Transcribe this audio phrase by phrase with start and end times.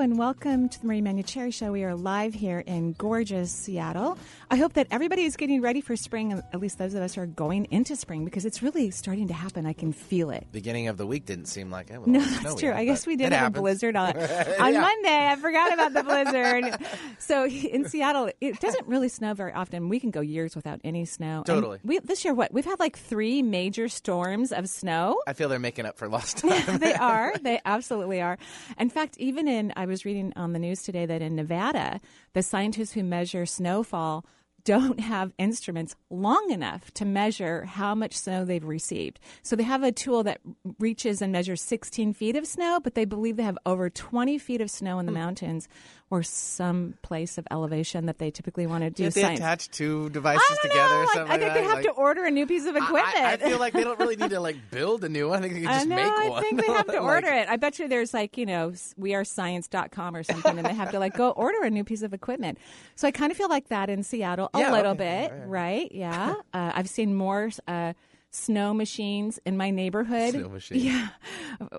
[0.00, 1.72] Hello and welcome to the Marie Manucherry Show.
[1.72, 4.16] We are live here in gorgeous Seattle.
[4.50, 7.20] I hope that everybody is getting ready for spring, at least those of us who
[7.20, 9.66] are going into spring, because it's really starting to happen.
[9.66, 10.46] I can feel it.
[10.52, 12.00] Beginning of the week didn't seem like it.
[12.06, 12.72] no, that's true.
[12.72, 13.58] I guess we did have happens.
[13.58, 14.80] a blizzard on, on Yeah.
[14.80, 15.26] Monday.
[15.28, 16.88] I forgot about the blizzard.
[17.18, 19.90] so in Seattle, it doesn't really snow very often.
[19.90, 21.42] We can go years without any snow.
[21.44, 21.78] Totally.
[21.84, 22.54] we, this year, what?
[22.54, 25.20] We've had like three major storms of snow.
[25.26, 26.78] I feel they're making up for lost time.
[26.78, 27.34] they are.
[27.38, 28.38] They absolutely are.
[28.78, 32.00] In fact, even in, I was reading on the news today that in Nevada,
[32.32, 34.24] the scientists who measure snowfall
[34.64, 39.20] don't have instruments long enough to measure how much snow they've received.
[39.42, 40.40] So they have a tool that
[40.78, 44.60] reaches and measures 16 feet of snow, but they believe they have over 20 feet
[44.60, 45.18] of snow in the hmm.
[45.18, 45.68] mountains
[46.10, 49.38] or some place of elevation that they typically want to do Did they science.
[49.38, 51.00] attach two devices I don't together know.
[51.00, 53.16] or I- think like they have Like, to order a new piece of equipment.
[53.16, 55.38] I, I feel like they don't really need to like build a new one.
[55.38, 55.94] I think they can just know.
[55.96, 56.38] make one.
[56.38, 57.48] I think they have to Like, order it.
[57.48, 61.16] I bet you there's like, you know, wearescience.com or something, and they have to like
[61.16, 62.58] go order a new piece of equipment.
[62.96, 65.28] So I kind of feel like that in Seattle a Yeah, little okay.
[65.30, 65.90] bit, right?
[65.92, 66.34] Yeah.
[66.54, 67.92] uh, I've seen more uh,
[68.30, 70.30] snow machines in my neighborhood.
[70.30, 70.58] Snow.
[70.70, 71.08] Yeah.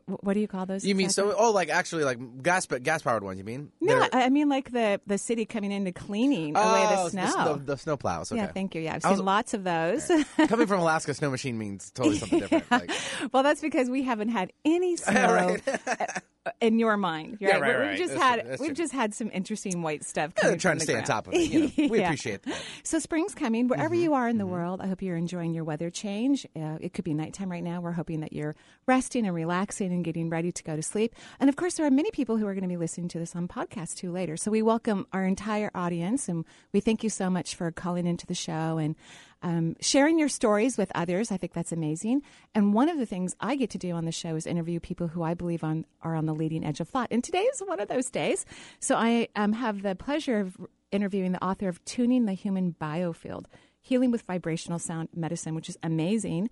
[0.05, 0.85] What do you call those?
[0.85, 1.33] You mean exactly?
[1.33, 1.38] so?
[1.39, 3.38] Oh, like actually, like gas, gas powered ones.
[3.38, 3.71] You mean?
[3.80, 7.09] No, That are- I mean like the the city coming in to cleaning away oh,
[7.09, 7.55] the snow.
[7.57, 8.31] The, the snow plows.
[8.31, 8.41] Okay.
[8.41, 8.81] Yeah, thank you.
[8.81, 10.11] Yeah, I've seen was- lots of those.
[10.47, 12.69] Coming from Alaska, snow machine means totally something different.
[12.69, 12.91] Like,
[13.31, 15.57] well, that's because we haven't had any snow
[16.59, 17.38] in your mind.
[17.39, 17.78] Yeah, Right?
[17.78, 18.50] right, We've just That's had true.
[18.59, 18.75] We've true.
[18.75, 20.31] just had some interesting white stuff.
[20.44, 21.41] yeah, trying to stay on top of it.
[21.52, 22.06] You know, we Yeah.
[22.07, 22.59] appreciate that.
[22.84, 24.03] So spring's coming wherever Mm-hmm.
[24.03, 24.81] you are in the world.
[24.81, 26.47] I hope you're enjoying your weather change.
[26.56, 27.79] Uh, it could be nighttime right now.
[27.81, 28.56] We're hoping that you're
[28.88, 31.13] resting and relaxing and getting ready to go to sleep.
[31.40, 33.35] And of course, there are many people who are going to be listening to this
[33.35, 34.35] on podcast too later.
[34.35, 38.25] So we welcome our entire audience and we thank you so much for calling into
[38.25, 38.96] the show and
[39.41, 41.31] um, sharing your stories with others.
[41.31, 42.22] I think that's amazing.
[42.53, 45.07] And one of the things I get to do on the show is interview people
[45.07, 47.07] who I believe on are on the leading edge of thought.
[47.12, 48.46] And today is one of those days.
[48.79, 50.57] So I um, have the pleasure of
[50.91, 53.46] interviewing the author of Tuning the Human Biofield,
[53.79, 56.50] Healing with Vibrational Sound Medicine, which is amazing.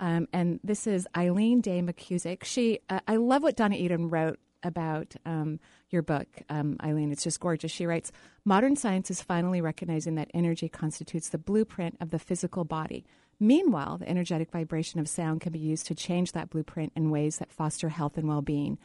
[0.00, 2.42] Um, and this is Eileen Day McKusick.
[2.42, 7.12] She, uh, I love what Donna Eden wrote about um, your book, um, Eileen.
[7.12, 7.70] It's just gorgeous.
[7.70, 8.12] She writes
[8.44, 13.04] Modern science is finally recognizing that energy constitutes the blueprint of the physical body.
[13.38, 17.38] Meanwhile, the energetic vibration of sound can be used to change that blueprint in ways
[17.38, 18.78] that foster health and well being.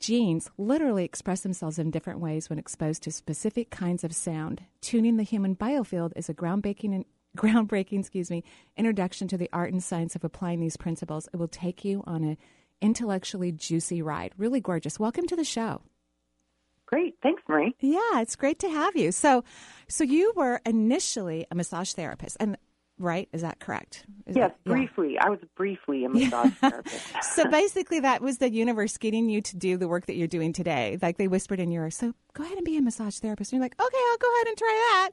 [0.00, 4.62] Genes literally express themselves in different ways when exposed to specific kinds of sound.
[4.80, 7.04] Tuning the human biofield is a groundbreaking,
[7.36, 8.42] groundbreaking, excuse me,
[8.78, 11.28] introduction to the art and science of applying these principles.
[11.32, 12.38] It will take you on a
[12.80, 14.32] intellectually juicy ride.
[14.36, 14.98] Really gorgeous.
[14.98, 15.82] Welcome to the show.
[16.86, 17.14] Great.
[17.22, 17.74] Thanks, Marie.
[17.80, 19.12] Yeah, it's great to have you.
[19.12, 19.44] So,
[19.88, 22.56] so you were initially a massage therapist, and
[22.98, 23.28] right?
[23.32, 24.04] Is that correct?
[24.26, 24.72] Is Yes, that- yeah.
[24.76, 25.16] briefly.
[25.18, 27.22] I was briefly a massage therapist.
[27.34, 30.52] so basically, that was the universe getting you to do the work that you're doing
[30.52, 30.98] today.
[31.00, 33.52] Like they whispered in your ear, so go ahead and be a massage therapist.
[33.52, 35.10] And you're like, okay, I'll go ahead and try that.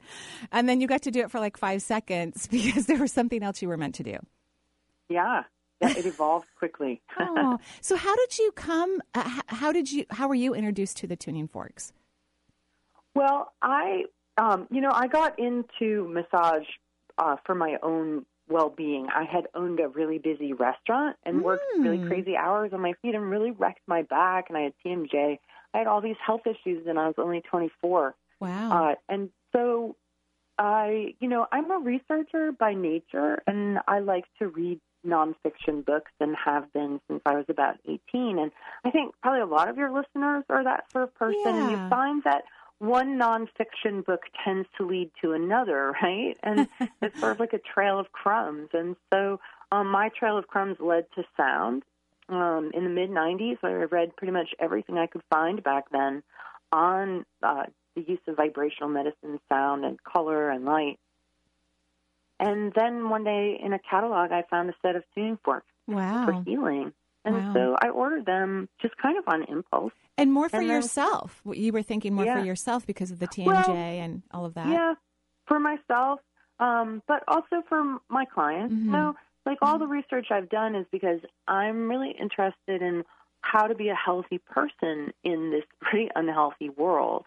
[0.51, 3.44] And then you got to do it for like five seconds because there was something
[3.44, 4.17] else you were meant to do.
[5.09, 5.44] Yeah.
[5.81, 7.01] Yeah, it evolved quickly.
[7.19, 9.01] Oh, so how did you come?
[9.13, 10.05] Uh, how did you?
[10.11, 11.93] How were you introduced to the tuning forks?
[13.15, 14.03] well, I,
[14.37, 16.67] um, you know, I got into massage
[17.17, 19.07] uh, for my own well-being.
[19.13, 22.07] I had owned a really busy restaurant and worked really Mm.
[22.07, 24.45] crazy hours on my feet and really wrecked my back.
[24.49, 25.39] And I had TMJ.
[25.73, 28.16] I had all these health issues, and I was only 24.
[28.39, 28.71] Wow.
[28.91, 29.95] Uh, and so
[30.59, 36.12] I, you know, I'm a researcher by nature, and I like to read nonfiction books
[36.19, 38.40] and have been since I was about 18.
[38.40, 38.52] And
[38.84, 41.55] I think probably a lot of your listeners are that sort of person.
[41.55, 41.78] And Yeah.
[41.78, 42.44] you find that
[42.79, 46.38] one nonfiction book tends to lead to another, right?
[46.44, 46.67] And
[47.02, 48.70] it's sort of like a trail of crumbs.
[48.73, 49.40] And so
[49.72, 51.84] um, my trail of crumbs led to sound.
[52.29, 56.23] Um, in the mid 90s, I read pretty much everything I could find back then
[56.73, 57.64] on uh,
[57.96, 61.00] the use of vibrational medicine, sound, and color and light.
[62.39, 66.43] And then one day in a catalog, I found a set of tuning forks for
[66.45, 66.93] healing.
[67.25, 67.53] And Wow.
[67.53, 69.91] so I ordered them just kind of on impulse.
[70.17, 71.41] And more for and then- yourself.
[71.45, 74.67] You were thinking more for yourself because of the TMJ Well, and all of that.
[74.67, 74.93] Yeah,
[75.45, 76.19] for myself,
[76.59, 78.73] um, but also for my clients.
[78.73, 78.85] Mhm.
[78.85, 83.03] You know, like all the research I've done is because I'm really interested in
[83.41, 87.25] how to be a healthy person in this pretty unhealthy world.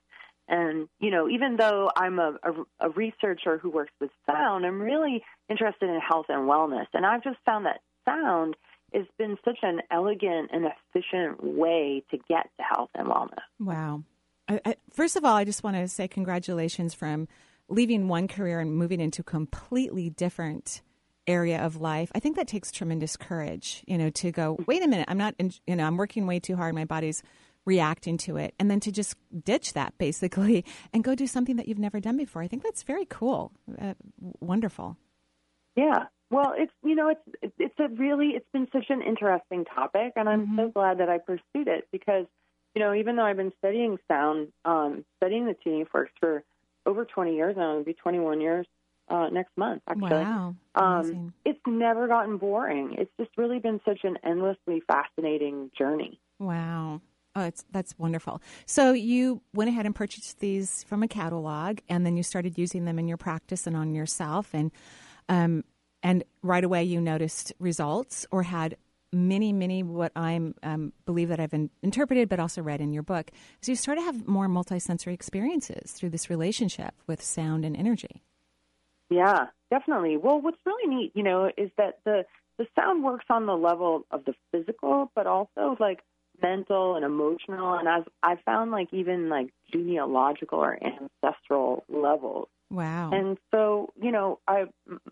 [0.50, 4.82] And, you know, even though I'm a, a, a researcher who works with sound, I'm
[4.82, 6.86] really interested in health and wellness.
[6.92, 8.56] And I've just found that sound
[8.92, 13.38] has been such an elegant and efficient way to get to health and wellness.
[13.60, 14.02] Wow.
[14.48, 17.28] I, I, first of all, I just want to say congratulations from
[17.68, 20.82] leaving one career and moving into completely different
[21.28, 22.10] area of life.
[22.12, 25.36] I think that takes tremendous courage, you know, to go, wait a minute, I'm not,
[25.38, 26.74] you know, I'm working way too hard.
[26.74, 27.22] My body's
[27.66, 28.54] reacting to it.
[28.58, 32.16] And then to just ditch that basically and go do something that you've never done
[32.16, 32.42] before.
[32.42, 33.52] I think that's very cool.
[33.80, 33.94] Uh,
[34.40, 34.96] wonderful.
[35.76, 36.04] Yeah.
[36.30, 40.28] Well, it's you know it's it's a really it's been such an interesting topic, and
[40.28, 40.58] I'm mm-hmm.
[40.58, 42.26] so glad that I pursued it because
[42.74, 46.44] you know even though I've been studying sound, um, studying the tuning forks for
[46.86, 48.66] over 20 years now, it'll be 21 years
[49.08, 49.82] uh, next month.
[49.88, 52.94] Actually, wow, um, it's never gotten boring.
[52.96, 56.20] It's just really been such an endlessly fascinating journey.
[56.38, 57.00] Wow.
[57.36, 58.42] Oh, that's wonderful.
[58.66, 62.84] So you went ahead and purchased these from a catalog, and then you started using
[62.84, 64.72] them in your practice and on yourself, and
[65.28, 65.64] um,
[66.02, 68.76] and right away you noticed results or had
[69.12, 73.02] many, many what I'm um, believe that I've in, interpreted, but also read in your
[73.02, 73.30] book.
[73.60, 78.22] So you start to have more multisensory experiences through this relationship with sound and energy.
[79.08, 80.16] Yeah, definitely.
[80.16, 82.24] Well, what's really neat, you know, is that the
[82.58, 86.00] the sound works on the level of the physical, but also like
[86.42, 92.48] mental and emotional, and I've I found like even like genealogical or ancestral levels.
[92.70, 93.10] Wow.
[93.12, 94.64] And so, you know, I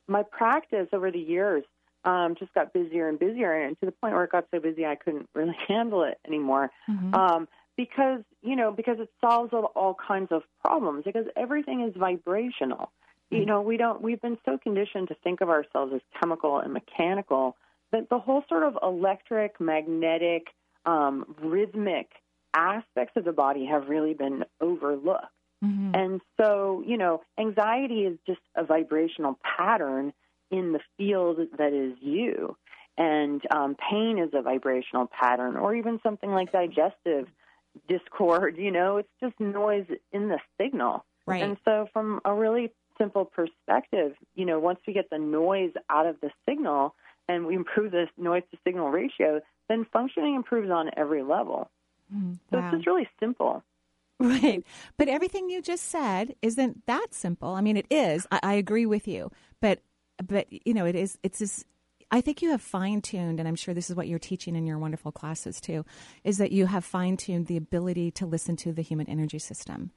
[0.07, 1.65] my practice over the years
[2.05, 4.87] um, just got busier and busier, and to the point where it got so busy
[4.87, 6.71] I couldn't really handle it anymore.
[6.89, 7.15] Mm-hmm.
[7.15, 11.05] Um, because you know, because it solves all, all kinds of problems.
[11.05, 12.91] Because everything is vibrational.
[13.33, 13.37] Mm-hmm.
[13.37, 14.01] You know, we don't.
[14.03, 17.57] We've been so conditioned to think of ourselves as chemical and mechanical
[17.91, 20.49] that the whole sort of electric, magnetic,
[20.89, 22.09] um, rhythmic
[22.57, 25.27] aspects of the body have really been overlooked.
[25.63, 25.95] Mm-hmm.
[25.95, 30.13] And so, you know, anxiety is just a vibrational pattern
[30.51, 32.57] in the field that is you.
[32.97, 37.29] And um, pain is a vibrational pattern, or even something like digestive
[37.87, 41.05] discord, you know, it's just noise in the signal.
[41.27, 41.43] Right.
[41.43, 46.07] And so, from a really simple perspective, you know, once we get the noise out
[46.07, 46.95] of the signal
[47.29, 51.71] and we improve this noise to signal ratio, then functioning improves on every level.
[52.15, 52.39] Mm, wow.
[52.51, 53.63] So it's just really simple.
[54.21, 54.65] Right.
[54.97, 57.51] But everything you just said isn't that simple.
[57.51, 58.27] I mean, it is.
[58.33, 59.31] I, I agree with you.
[59.61, 59.81] But,
[60.27, 61.19] but you know, it is.
[61.23, 61.65] It's this.
[62.11, 64.67] I think you have fine tuned, and I'm sure this is what you're teaching in
[64.67, 65.85] your wonderful classes too,
[66.25, 69.91] is that you have fine tuned the ability to listen to the human energy system,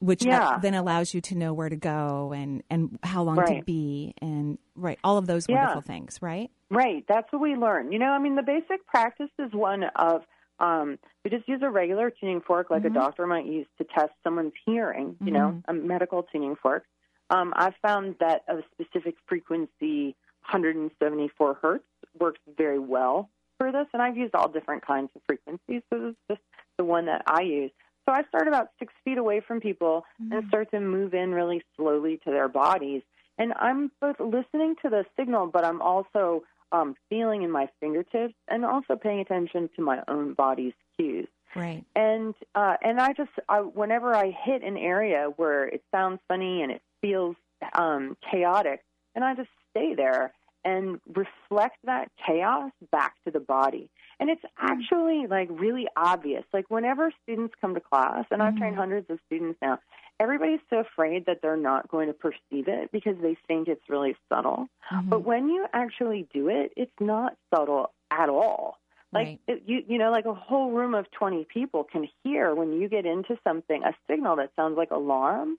[0.00, 0.58] which yeah.
[0.60, 3.58] then allows you to know where to go and and how long right.
[3.58, 5.92] to be, and right, all of those wonderful yeah.
[5.92, 6.18] things.
[6.20, 6.50] Right.
[6.70, 7.04] Right.
[7.08, 7.92] That's what we learn.
[7.92, 10.22] You know, I mean, the basic practice is one of
[10.58, 12.96] um, we just use a regular tuning fork like mm-hmm.
[12.96, 15.34] a doctor might use to test someone's hearing, you mm-hmm.
[15.34, 16.84] know, a medical tuning fork.
[17.28, 20.16] Um, I've found that a specific frequency,
[20.48, 21.84] 174 hertz,
[22.18, 23.28] works very well
[23.58, 26.40] for this, and I've used all different kinds of frequencies, so this is just
[26.78, 27.70] the one that I use.
[28.06, 30.32] So I start about six feet away from people mm-hmm.
[30.32, 33.02] and start to move in really slowly to their bodies.
[33.38, 38.34] And I'm both listening to the signal, but I'm also um, feeling in my fingertips
[38.48, 41.28] and also paying attention to my own body's cues.
[41.54, 41.84] Right.
[41.94, 46.62] And uh, and I just I, whenever I hit an area where it sounds funny
[46.62, 47.36] and it feels
[47.72, 48.84] um, chaotic,
[49.14, 50.32] and I just stay there
[50.64, 53.88] and reflect that chaos back to the body.
[54.18, 56.44] And it's actually like really obvious.
[56.52, 58.60] Like whenever students come to class, and I've mm-hmm.
[58.60, 59.78] trained hundreds of students now,
[60.18, 64.16] everybody's so afraid that they're not going to perceive it because they think it's really
[64.32, 64.68] subtle.
[64.92, 65.10] Mm-hmm.
[65.10, 68.78] But when you actually do it, it's not subtle at all.
[69.12, 69.40] Like right.
[69.48, 72.88] it, you, you know, like a whole room of twenty people can hear when you
[72.88, 75.58] get into something a signal that sounds like alarm.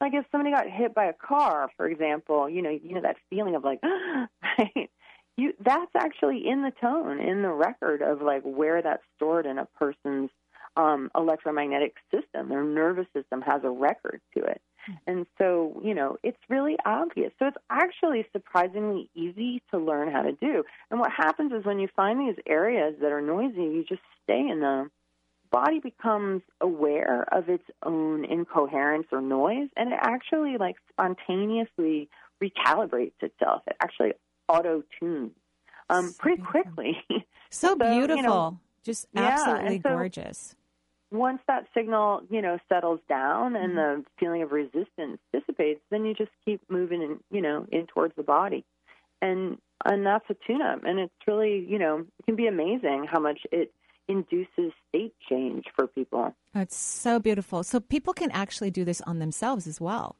[0.00, 3.16] Like if somebody got hit by a car, for example, you know, you know that
[3.30, 3.80] feeling of like,
[4.58, 4.90] right?
[5.38, 9.56] You that's actually in the tone, in the record of like where that's stored in
[9.58, 10.30] a person's
[10.76, 12.48] um, electromagnetic system.
[12.48, 14.60] Their nervous system has a record to it.
[14.84, 14.92] Hmm.
[15.06, 17.32] And so, you know, it's really obvious.
[17.38, 20.64] So it's actually surprisingly easy to learn how to do.
[20.90, 24.40] And what happens is when you find these areas that are noisy, you just stay
[24.40, 24.90] in them.
[25.52, 32.08] Body becomes aware of its own incoherence or noise, and it actually like spontaneously
[32.42, 33.62] recalibrates itself.
[33.66, 34.12] It actually
[34.48, 35.32] auto tunes
[35.90, 36.96] um, so pretty quickly.
[37.50, 38.16] So, so beautiful.
[38.16, 40.54] You know, just absolutely yeah, so, gorgeous
[41.10, 44.00] once that signal, you know, settles down and mm-hmm.
[44.02, 48.14] the feeling of resistance dissipates, then you just keep moving in, you know, in towards
[48.16, 48.64] the body.
[49.22, 53.06] And and that's a tune up and it's really, you know, it can be amazing
[53.10, 53.72] how much it
[54.08, 56.34] induces state change for people.
[56.54, 57.62] It's so beautiful.
[57.62, 60.16] So people can actually do this on themselves as well.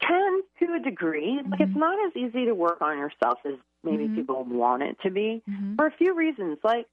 [0.00, 1.40] Can to a degree.
[1.48, 1.78] Like it's mm-hmm.
[1.78, 4.16] not as easy to work on yourself as maybe mm-hmm.
[4.16, 5.76] people want it to be mm-hmm.
[5.76, 6.58] for a few reasons.
[6.62, 6.86] Like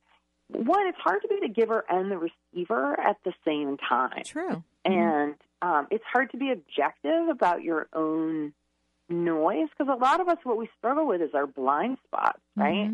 [0.50, 4.24] one, it's hard to be the giver and the receiver at the same time.
[4.25, 4.63] True.
[4.84, 8.53] and um, it's hard to be objective about your own
[9.10, 12.91] noise because a lot of us what we struggle with is our blind spots right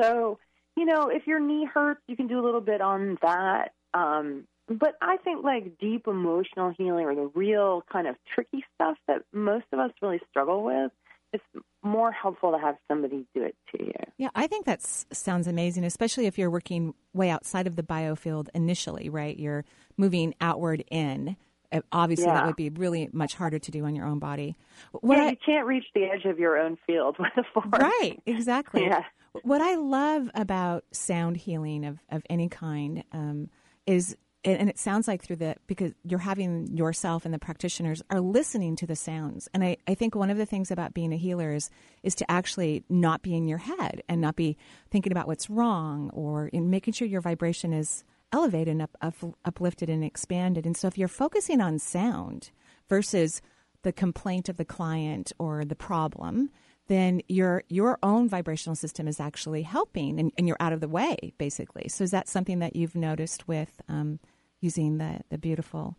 [0.00, 0.38] so
[0.74, 4.44] you know if your knee hurts you can do a little bit on that um,
[4.68, 9.22] but i think like deep emotional healing or the real kind of tricky stuff that
[9.32, 10.90] most of us really struggle with
[11.32, 11.44] it's
[11.82, 15.84] more helpful to have somebody do it to you Yeah, I think that sounds amazing,
[15.84, 19.36] especially if you're working way outside of the biofield initially, right?
[19.36, 19.64] You're
[19.96, 21.36] moving outward in.
[21.72, 24.56] Uh, Obviously, that would be really much harder to do on your own body.
[24.92, 27.76] What yeah, I, you can't reach the edge of your own field with a fork
[27.76, 28.84] right, exactly.
[28.84, 29.02] Yeah.
[29.42, 33.50] What I love about sound healing of, of any kind um,
[33.86, 38.20] is, and it sounds like through the, because you're having yourself and the practitioners are
[38.20, 39.48] listening to the sounds.
[39.54, 41.70] And I, I think one of the things about being a healer is,
[42.02, 44.56] is to actually not be in your head and not be
[44.90, 49.14] thinking about what's wrong or in making sure your vibration is elevated and up, up,
[49.44, 50.66] uplifted and expanded.
[50.66, 52.50] And so if you're focusing on sound
[52.88, 53.40] versus
[53.82, 56.50] the complaint of the client or the problem,
[56.86, 60.88] then your your own vibrational system is actually helping, and, and you're out of the
[60.88, 61.88] way, basically.
[61.88, 64.20] So is that something that you've noticed with um,
[64.64, 65.96] using the the beautiful?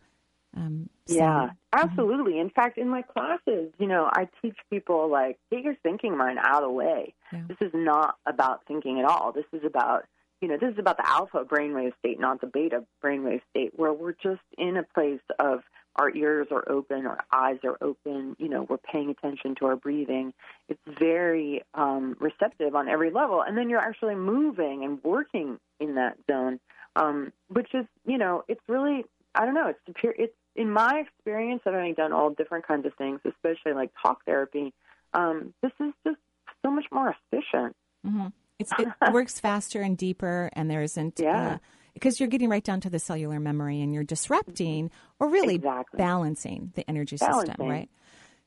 [0.58, 2.40] Um, Yeah, absolutely.
[2.40, 6.40] In fact, in my classes, you know, I teach people like get your thinking mind
[6.42, 7.14] out of the way.
[7.32, 7.44] Yeah.
[7.48, 9.32] This is not about thinking at all.
[9.32, 10.06] This is about
[10.42, 13.94] you know, this is about the alpha brainwave state, not the beta brainwave state, where
[13.94, 15.62] we're just in a place of
[15.96, 19.76] our ears are open, our eyes are open, you know, we're paying attention to our
[19.76, 20.34] breathing.
[20.68, 23.42] It's very um, receptive on every level.
[23.42, 26.60] And then you're actually moving and working in that zone,
[26.96, 30.16] um, which is, you know, it's really, I don't know, it's superior.
[30.25, 34.24] It's in my experience, I've only done all different kinds of things, especially like talk
[34.25, 34.74] therapy.
[35.14, 36.18] Um, this is just
[36.64, 37.75] so much more efficient.
[38.06, 38.32] Mhm.
[38.60, 41.58] It's, it works faster and deeper, and there isn't Yeah.
[41.94, 45.98] because you're getting right down to the cellular memory, and you're disrupting or really Exactly.
[45.98, 47.90] balancing the energy system, right?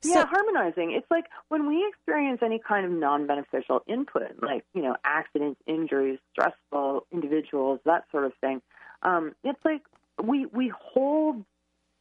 [0.04, 0.92] Yeah, harmonizing.
[0.92, 6.18] It's like when we experience any kind of non-beneficial input, like you know, accidents, injuries,
[6.32, 8.62] stressful individuals, that sort of thing.
[9.02, 9.82] Um, it's like
[10.22, 11.44] we we hold.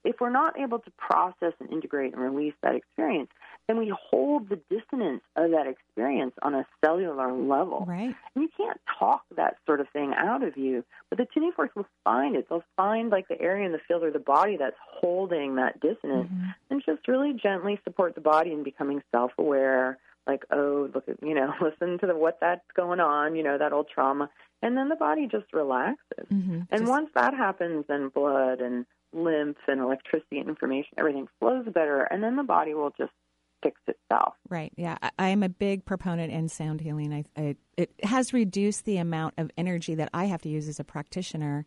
[0.08, 3.30] If we're not able to process and integrate and release that experience,
[3.68, 7.84] then we hold the dissonance of that experience on a cellular level.
[7.86, 8.16] Right.
[8.34, 10.86] And you can't talk that sort of thing out of you.
[11.10, 12.48] But the tuning forks will find it.
[12.50, 16.32] They'll find like the area in the field or the body that's holding that dissonance
[16.70, 19.98] and just really gently support the body in becoming self aware.
[20.26, 23.58] Like, oh, look at you know, listen to the what that's going on, you know,
[23.58, 24.30] that old trauma.
[24.62, 26.28] And then the body just relaxes.
[26.32, 26.68] Mhm.
[26.72, 28.86] And Just- once that happens, then blood and
[29.18, 33.12] lymph and electricity and information, everything flows better, and then the body will just
[33.64, 34.36] fix itself.
[34.50, 34.72] Right.
[34.78, 34.98] Yeah.
[35.18, 37.14] I, am a big proponent in sound healing.
[37.14, 40.80] I, I, it has reduced the amount of energy that I have to use as
[40.80, 41.66] a practitioner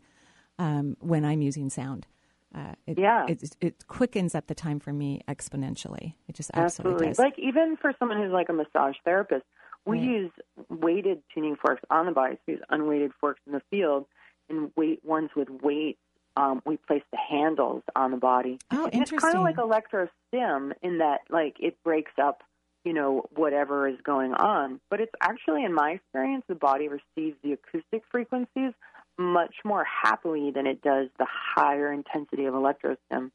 [0.59, 2.07] um, when I'm using sound.
[2.55, 3.27] Uh, it, Yeah.
[3.29, 6.15] It, it quickens up the time for me exponentially.
[6.29, 7.19] It just absolutely, does.
[7.19, 9.45] Like even for someone who's like a massage therapist,
[9.85, 10.09] we Right.
[10.09, 10.31] use
[10.69, 12.35] weighted tuning forks on the body.
[12.35, 14.07] So we use unweighted forks in the field,
[14.51, 15.99] and weight ones with weights.
[16.37, 18.59] Um, we place the handles on the body.
[18.71, 22.43] Oh, And It's kind of like electrostim in that, like, it breaks up,
[22.85, 24.81] you know, whatever is going on.
[24.91, 28.73] But it's actually, in my experience, the body receives the acoustic frequencies
[29.19, 33.31] much more happily than it does the higher intensity of electrostim.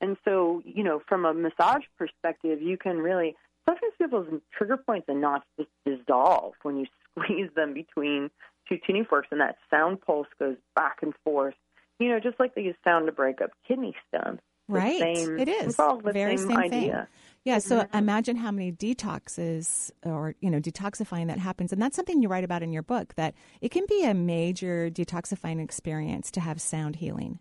[0.00, 3.36] And so, you know, from a massage perspective, you can really
[3.68, 8.30] sometimes people's trigger points and knots just dissolve when you squeeze them between
[8.68, 11.54] two tuning forks, and that sound pulse goes back and forth.
[11.98, 14.40] You know, just like they use sound to break up kidney stones.
[14.68, 14.98] Right.
[15.00, 15.70] same- it is.
[15.70, 16.70] It's all the Very same, same idea.
[16.70, 17.06] thing.
[17.44, 17.96] Yeah, so Mm-hmm.
[17.96, 21.72] imagine how many detoxes or, you know, detoxifying that happens.
[21.72, 24.88] And that's something you write about in your book that it can be a major
[24.90, 27.40] detoxifying experience to have sound healing.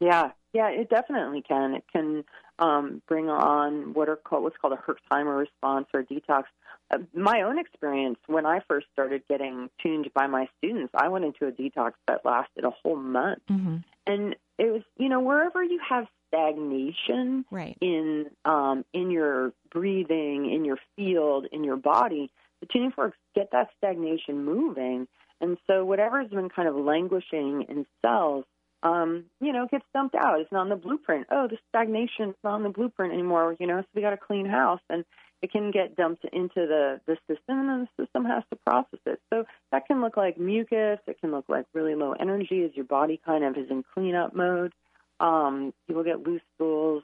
[0.00, 1.74] Yeah, yeah, it definitely can.
[1.74, 2.24] It can
[2.60, 6.44] um, bring on what are called what's called a Herxheimer response or detox.
[6.90, 11.24] Uh, my own experience when I first started getting tuned by my students, I went
[11.26, 13.76] into a detox that lasted a whole month, Mm-hmm.
[14.06, 17.76] and it was you know wherever you have stagnation Right.
[17.80, 22.30] in um, in your breathing, in your field, in your body,
[22.60, 25.06] the tuning forks get that stagnation moving.
[25.40, 28.44] And so whatever's been kind of languishing in cells
[28.82, 30.40] um, you know, gets dumped out.
[30.40, 31.26] It's not on the blueprint.
[31.30, 33.56] Oh, the stagnation is not on the blueprint anymore.
[33.58, 35.04] You know, so we got a clean house, and
[35.42, 39.00] it can get dumped into the the system, and then the system has to process
[39.06, 39.20] it.
[39.32, 40.98] So that can look like mucus.
[41.06, 44.34] It can look like really low energy as your body kind of is in cleanup
[44.34, 44.72] mode.
[45.20, 47.02] Um, people get loose stools.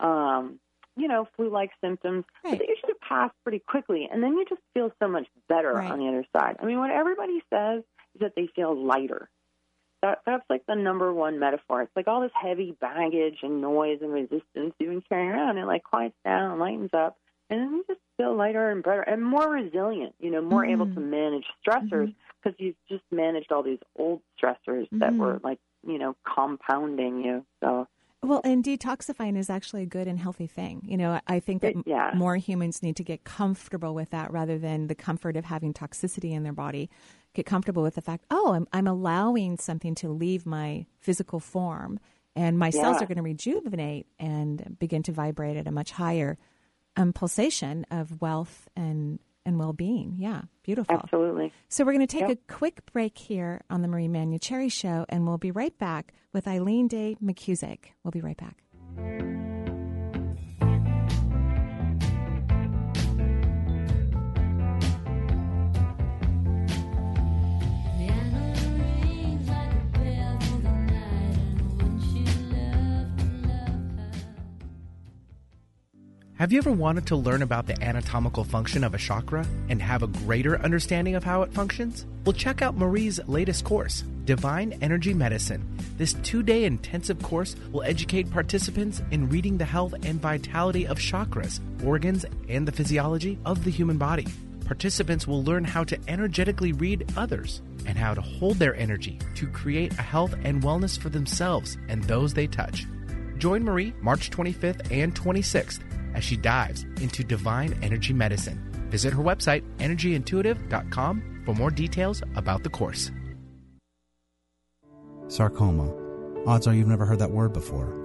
[0.00, 0.58] Um,
[0.96, 2.50] you know, flu-like symptoms, Right.
[2.50, 5.90] but they usually pass pretty quickly, and then you just feel so much better Right.
[5.90, 6.56] on the other side.
[6.60, 7.82] I mean, what everybody says
[8.14, 9.30] is that they feel lighter.
[10.02, 11.82] That, that's like the number one metaphor.
[11.82, 15.58] It's like all this heavy baggage and noise and resistance you've been carrying around.
[15.58, 17.16] It like quiets down, lightens up,
[17.48, 20.14] and then you just feel lighter and better and more resilient.
[20.18, 20.94] You know, more able Mhm.
[20.94, 25.18] to manage stressors because you've just managed all these old stressors that Mhm.
[25.18, 27.44] were like you know compounding you.
[27.60, 27.86] So
[28.24, 30.82] Well, and detoxifying is actually a good and healthy thing.
[30.84, 32.12] You know, I think that It- yeah.
[32.14, 36.30] more humans need to get comfortable with that rather than the comfort of having toxicity
[36.30, 36.88] in their body.
[37.34, 41.98] Get comfortable with the fact, oh, I'm, I'm allowing something to leave my physical form,
[42.36, 46.36] and my cells are going to rejuvenate and begin to vibrate at a much higher
[46.96, 50.14] um, pulsation of wealth and and well being.
[50.18, 50.94] Yeah, beautiful.
[50.94, 51.52] absolutely.
[51.68, 52.30] So we're going to take Yep.
[52.30, 56.46] a quick break here on the Marie Manucherry Show, and we'll be right back with
[56.46, 57.86] Eileen Day McKusick.
[58.04, 59.41] We'll be right back.
[76.42, 80.02] Have you ever wanted to learn about the anatomical function of a chakra and have
[80.02, 82.04] a greater understanding of how it functions?
[82.26, 85.64] Well, check out Marie's latest course, Divine Energy Medicine.
[85.98, 90.98] This two day intensive course will educate participants in reading the health and vitality of
[90.98, 94.26] chakras, organs, and the physiology of the human body.
[94.64, 99.46] Participants will learn how to energetically read others and how to hold their energy to
[99.46, 102.84] create a health and wellness for themselves and those they touch.
[103.38, 105.78] Join Marie March 25th and 26th
[106.14, 108.58] as she dives into divine energy medicine.
[108.90, 113.10] Visit her website, energyintuitive.com, for more details about the course.
[115.28, 115.92] Sarcoma.
[116.46, 117.98] Odds are you've never heard that word before.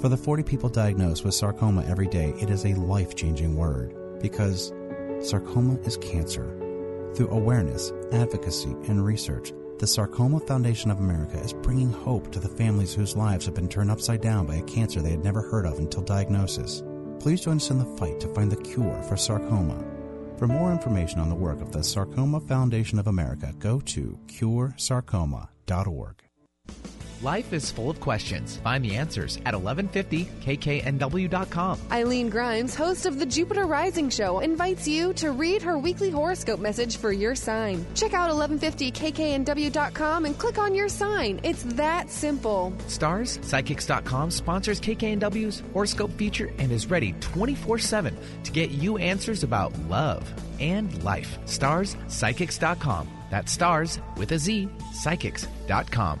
[0.00, 4.20] For the 40 people diagnosed with sarcoma every day, it is a life changing word
[4.20, 4.72] because
[5.22, 6.60] sarcoma is cancer.
[7.14, 12.48] Through awareness, advocacy, and research, the Sarcoma Foundation of America is bringing hope to the
[12.48, 15.66] families whose lives have been turned upside down by a cancer they had never heard
[15.66, 16.82] of until diagnosis.
[17.24, 19.82] Please join us in the fight to find the cure for sarcoma.
[20.36, 26.23] For more information on the work of the Sarcoma Foundation of America, go to curesarcoma.org.
[27.22, 28.56] Life is full of questions.
[28.58, 31.78] Find the answers at 1150kknw.com.
[31.90, 36.60] Eileen Grimes, host of the Jupiter Rising Show, invites you to read her weekly horoscope
[36.60, 37.84] message for your sign.
[37.94, 41.40] Check out 1150kknw.com and click on your sign.
[41.42, 42.72] It's that simple.
[42.88, 49.42] Starz, Psychics.com sponsors KKNW's horoscope feature and is ready 24 7 to get you answers
[49.42, 51.38] about love and life.
[51.46, 53.08] Starz, Psychics.com.
[53.30, 56.20] That's stars with a Z, Psychics.com.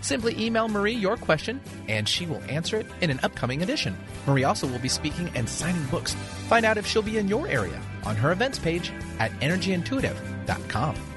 [0.00, 3.96] Simply email Marie your question and she will answer it in an upcoming edition.
[4.26, 6.14] Marie also will be speaking and signing books.
[6.48, 11.07] Find out if she'll be in your area on her events page at energyintuitive.com.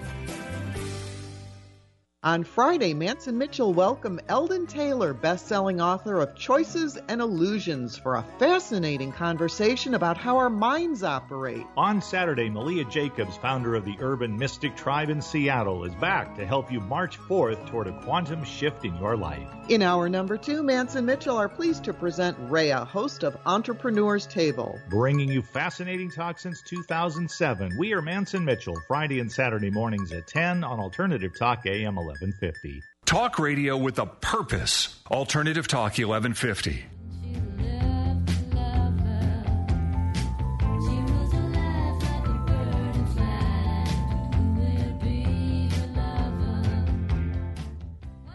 [2.23, 8.25] On Friday, Manson Mitchell welcomed Eldon Taylor, best-selling author of Choices and Illusions, for a
[8.37, 11.65] fascinating conversation about how our minds operate.
[11.75, 16.45] On Saturday, Malia Jacobs, founder of the Urban Mystic Tribe in Seattle, is back to
[16.45, 19.47] help you march forth toward a quantum shift in your life.
[19.67, 24.79] In hour number two, Manson Mitchell are pleased to present Rhea, host of Entrepreneur's Table.
[24.91, 27.79] Bringing you fascinating talk since 2007.
[27.79, 32.81] We are Manson Mitchell, Friday and Saturday mornings at 10 on Alternative Talk AM 1150.
[33.05, 35.01] Talk radio with a purpose.
[35.09, 36.85] Alternative Talk 1150.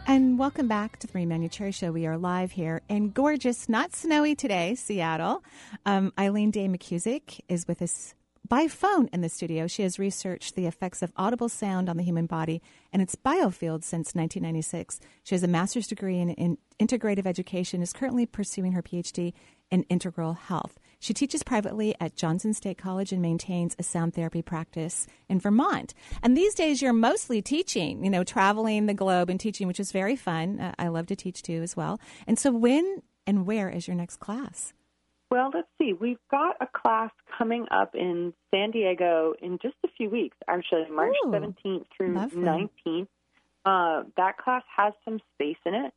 [0.09, 1.93] And welcome back to the Marie Manucherry Show.
[1.93, 5.45] We are live here in gorgeous, not snowy today, Seattle.
[5.85, 8.15] Um, Eileen Day McKusick is with us
[8.49, 9.67] by phone in the studio.
[9.67, 13.83] She has researched the effects of audible sound on the human body and its biofield
[13.83, 15.01] since 1996.
[15.25, 19.33] She has a master's degree in, in integrative education, is currently pursuing her PhD
[19.71, 20.79] in integral health.
[20.99, 25.93] She teaches privately at Johnson State College and maintains a sound therapy practice in Vermont.
[26.23, 29.93] And these days, you're mostly teaching, you know, traveling the globe and teaching, which is
[29.93, 30.61] very fun.
[30.61, 32.01] Uh, I love to teach too as well.
[32.27, 34.73] And so, when and where is your next class?
[35.31, 35.93] Well, let's see.
[35.93, 40.87] We've got a class coming up in San Diego in just a few weeks, actually,
[40.91, 42.71] March Ooh, 17th through lovely.
[42.87, 43.09] 19th.
[43.65, 45.93] Uh, that class has some space in it.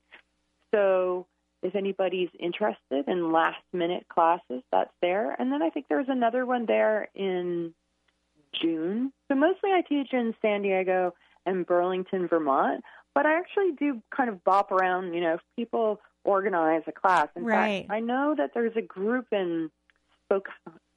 [0.74, 1.28] So
[1.62, 5.36] if anybody's interested in last minute classes, that's there.
[5.38, 7.74] And then I think there's another one there in
[8.54, 9.14] June.
[9.28, 11.14] So mostly I teach in San Diego
[11.46, 12.84] and Burlington, Vermont.
[13.14, 17.28] But I actually do kind of bop around, you know, if people organize a class.
[17.36, 17.88] In Right.
[17.88, 19.72] fact, I know that there's a group in
[20.26, 20.50] Spoke-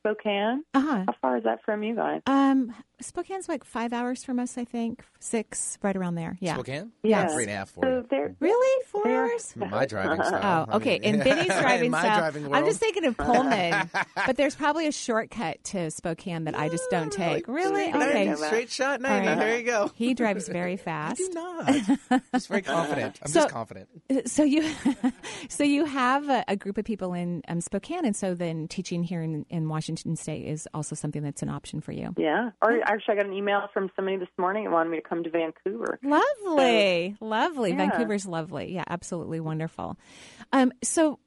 [0.07, 0.65] Spokane.
[0.75, 1.05] Uh huh.
[1.07, 2.23] How far is that from you guys?
[2.27, 5.05] Um, Spokane's like five hours from us, I think.
[5.21, 6.37] Six, right around there.
[6.41, 6.55] Yeah.
[6.55, 6.93] Spokane?
[7.03, 7.29] Yeah.
[7.29, 7.85] Three and a half, four.
[7.85, 8.85] So they're Really?
[8.87, 9.55] Four There- hours?
[9.57, 10.67] My driving style.
[10.69, 10.99] Oh, I okay.
[11.01, 13.91] mean- In Benny's driving in my style, driving I'm just thinking of Pullman,
[14.27, 17.47] but there's probably a shortcut to Spokane that I just don't take.
[17.49, 17.89] Really?
[17.91, 18.35] Straight- Okay.
[18.37, 19.29] Straight shot, All 90.
[19.29, 19.39] right.
[19.39, 19.91] There you go.
[19.95, 21.17] He drives very I fast.
[21.19, 22.23] do not.
[22.35, 23.19] Just very confident.
[23.23, 23.89] I'm So- just confident.
[24.27, 24.69] So you,
[25.49, 29.03] so you have a, a group of people in um, Spokane, and so then teaching
[29.03, 32.15] here in, in Washington State is also something that's an option for you.
[32.17, 32.51] Yeah.
[32.61, 35.23] Or actually, I got an email from somebody this morning that wanted me to come
[35.25, 35.99] to Vancouver.
[36.03, 37.71] Lovely, lovely.
[37.71, 37.77] yeah.
[37.77, 38.73] Vancouver's lovely.
[38.73, 39.97] Yeah, absolutely wonderful.
[40.53, 41.19] Um, so,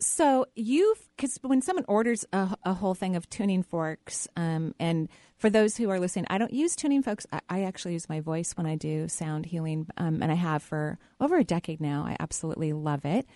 [0.00, 5.08] so you, because when someone orders a, a whole thing of tuning forks, um, and
[5.36, 7.26] for those who are listening, I don't use tuning forks.
[7.32, 10.62] I, I actually use my voice when I do sound healing, um, and I have
[10.62, 12.04] for over a decade now.
[12.06, 13.26] I absolutely love it.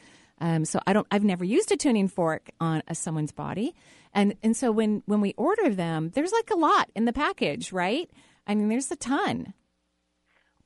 [0.41, 1.07] Um, so I don't.
[1.11, 3.75] I've never used a tuning fork on a, someone's body,
[4.13, 7.73] and and so when when we order them, there's like a lot in the package,
[7.73, 8.11] right?
[8.47, 9.55] I mean, there's a ton.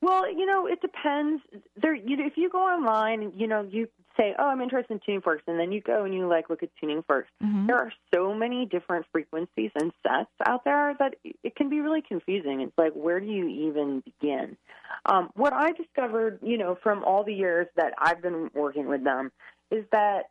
[0.01, 1.43] Well, you know, it depends.
[1.81, 5.01] There, you know, if you go online, you know, you say, "Oh, I'm interested in
[5.05, 7.29] tuning forks," and then you go and you like look at tuning forks.
[7.67, 12.03] There are so many different frequencies and sets out there that it can be really
[12.03, 12.61] confusing.
[12.61, 14.57] It's like, where do you even begin?
[15.05, 19.03] Um, what I discovered, you know, from all the years that I've been working with
[19.03, 19.33] them,
[19.71, 20.25] is that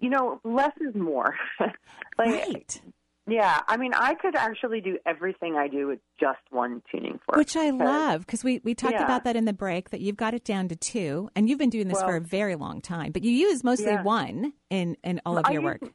[0.00, 1.36] you know, less is more.
[1.60, 1.74] like,
[2.18, 2.80] right.
[3.26, 7.38] yeah, I mean, I could actually do everything I do with just one tuning fork.
[7.38, 9.04] Which I because- love because we, we talked Yeah.
[9.04, 11.70] about that in the break that you've got it down to two, and you've been
[11.70, 13.12] doing this for a very long time.
[13.12, 14.02] But you use mostly Yeah.
[14.02, 15.92] one in, in all of I your use- work.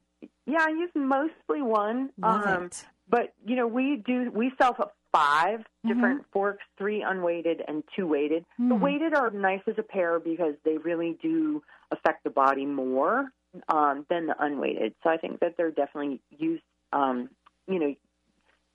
[0.47, 2.09] Yeah, I use mostly one.
[2.17, 2.85] Love um, it.
[3.07, 4.73] But you know, we do we sell
[5.13, 5.93] five Mm-hmm.
[5.95, 8.45] different forks, three unweighted and two weighted.
[8.59, 8.79] The Hmm.
[8.79, 13.31] weighted are nice as a pair because they really do affect the body more
[13.69, 14.93] um, than the unweighted.
[15.03, 16.61] So I think that they're definitely use
[16.93, 17.29] um,
[17.67, 17.95] you know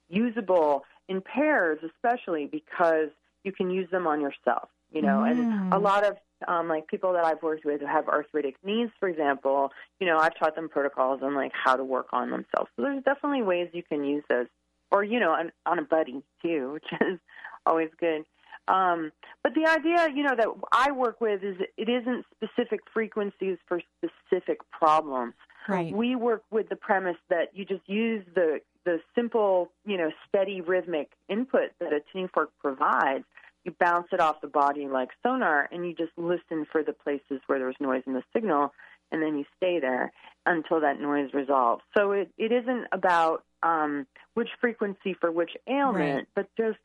[0.09, 3.09] usable in pairs, especially because
[3.44, 4.68] you can use them on yourself.
[4.92, 5.31] You know, Mm.
[5.31, 8.90] and a lot of um, like people that I've worked with who have arthritic knees,
[9.00, 12.70] for example, you know, I've taught them protocols on like how to work on themselves.
[12.76, 14.46] So there's definitely ways you can use those,
[14.90, 17.18] or you know, on, on a buddy too, which is
[17.64, 18.24] always good.
[18.68, 23.59] Um, but the idea, you know, that I work with is it isn't specific frequencies
[23.68, 25.35] for specific problems.
[25.68, 25.92] Right.
[25.94, 30.61] We work with the premise that you just use the the simple, you know, steady
[30.61, 33.24] rhythmic input that a tuning fork provides.
[33.64, 37.40] You bounce it off the body like sonar, and you just listen for the places
[37.48, 38.72] where there's noise in the signal,
[39.11, 40.12] and then you stay there
[40.46, 41.83] until that noise resolves.
[41.98, 46.29] So it, it isn't about um, which frequency for which ailment, Right.
[46.37, 46.79] but just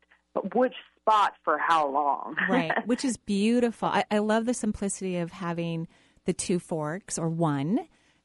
[0.53, 2.35] which spot for how long.
[2.49, 3.87] right, which is beautiful.
[3.89, 5.87] I, I love the simplicity of having
[6.25, 7.79] the two forks or one,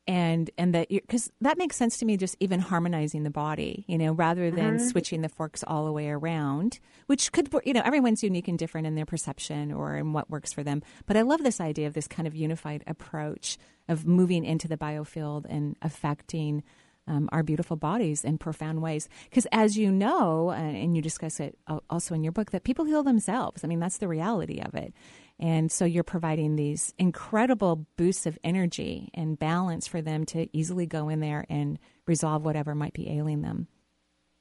[0.07, 2.17] and and that because that makes sense to me.
[2.17, 4.87] Just even harmonizing the body, you know, rather than Mm-hmm.
[4.89, 8.87] switching the forks all the way around, which could you know everyone's unique and different
[8.87, 10.83] in their perception or in what works for them.
[11.07, 14.77] But I love this idea of this kind of unified approach of moving into the
[14.77, 16.63] biofield and affecting
[17.07, 19.09] um, our beautiful bodies in profound ways.
[19.29, 22.85] Because as you know, uh, and you discuss it also in your book, that people
[22.85, 23.65] heal themselves.
[23.65, 24.93] I mean, that's the reality of it.
[25.39, 30.87] And so you're providing these incredible boosts of energy and balance for them to easily
[30.87, 33.69] go in there and resolve whatever might be ailing them.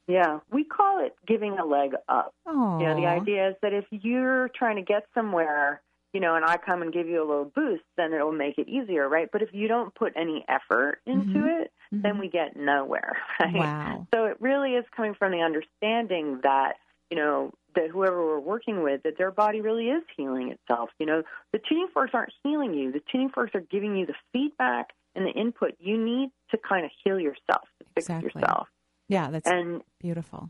[0.08, 2.34] Yeah, we call it giving a leg up.
[2.46, 5.82] Oh, You know, the idea is that if you're trying to get somewhere,
[6.16, 8.70] you know, and I come and give you a little boost, then it'll make it
[8.70, 9.28] easier, right?
[9.30, 11.62] But if you don't put any effort into mm-hmm.
[11.62, 12.20] it, then mm-hmm.
[12.22, 13.54] we get nowhere, right?
[13.54, 14.08] Wow.
[14.14, 16.76] So it really is coming from the understanding that,
[17.12, 20.90] you know, that whoever we're working with, that their body really is healing itself.
[21.00, 22.94] You know, the tuning forks aren't healing you.
[22.94, 26.86] The tuning forks are giving you the feedback and the input you need to kind
[26.86, 28.32] of heal yourself, to fix Exactly.
[28.40, 28.70] yourself.
[29.10, 30.50] Yeah, that's And beautiful.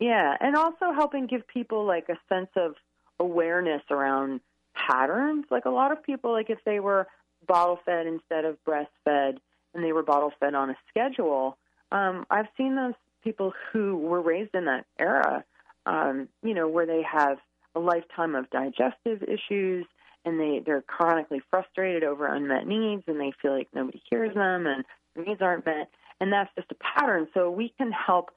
[0.00, 2.74] yeah, and also helping give people like a sense of
[3.20, 4.40] awareness around
[4.86, 5.44] patterns.
[5.50, 7.06] Like a lot of people, like if they were
[7.46, 9.38] bottle fed instead of breastfed,
[9.74, 11.56] and they were bottle fed on a schedule.
[11.92, 15.44] Um, I've seen those people who were raised in that era,
[15.86, 17.38] um, you know, where they have
[17.74, 19.86] a lifetime of digestive issues
[20.24, 24.66] and they, they're chronically frustrated over unmet needs and they feel like nobody hears them
[24.66, 24.84] and
[25.16, 25.90] needs aren't met.
[26.20, 27.28] And that's just a pattern.
[27.34, 28.30] So we can help,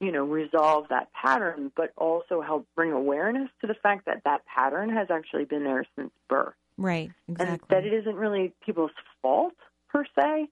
[0.00, 4.42] you know, resolve that pattern, but also help bring awareness to the fact that that
[4.46, 6.54] pattern has actually been there since birth.
[6.76, 7.52] Right, exactly.
[7.52, 9.54] And that it isn't really people's fault
[9.88, 10.48] per se,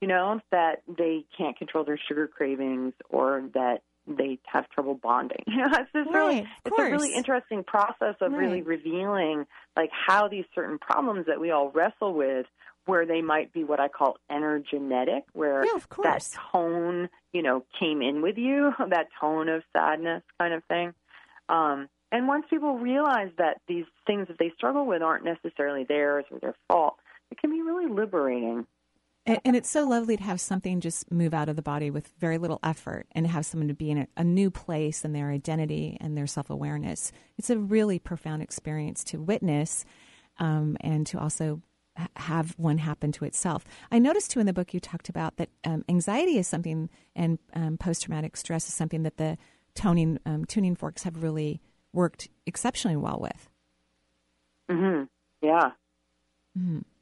[0.00, 5.42] you know, that they can't control their sugar cravings or that they have trouble bonding.
[5.46, 9.90] You know, it's just Right, really it's a really interesting process of really revealing like
[9.92, 12.46] how these certain problems that we all wrestle with
[12.86, 18.02] where they might be what I call energenetic, where Yeah, that tone, you know, came
[18.02, 20.94] in with you, that tone of sadness kind of thing.
[21.48, 26.24] Um, and once people realize that these things that they struggle with aren't necessarily theirs
[26.30, 26.96] or their fault,
[27.30, 28.66] it can be really liberating.
[29.26, 32.08] And, and it's so lovely to have something just move out of the body with
[32.18, 35.30] very little effort and have someone to be in a, a new place in their
[35.30, 37.12] identity and their self awareness.
[37.38, 39.84] It's a really profound experience to witness
[40.38, 41.60] um, and to also
[42.16, 43.64] have one happen to itself.
[43.90, 47.38] I noticed too in the book you talked about that um, anxiety is something and
[47.54, 49.36] um, post traumatic stress is something that the
[49.74, 51.60] toning um, tuning forks have really
[51.92, 53.48] worked exceptionally well with.
[54.68, 55.04] hmm
[55.42, 55.70] Yeah.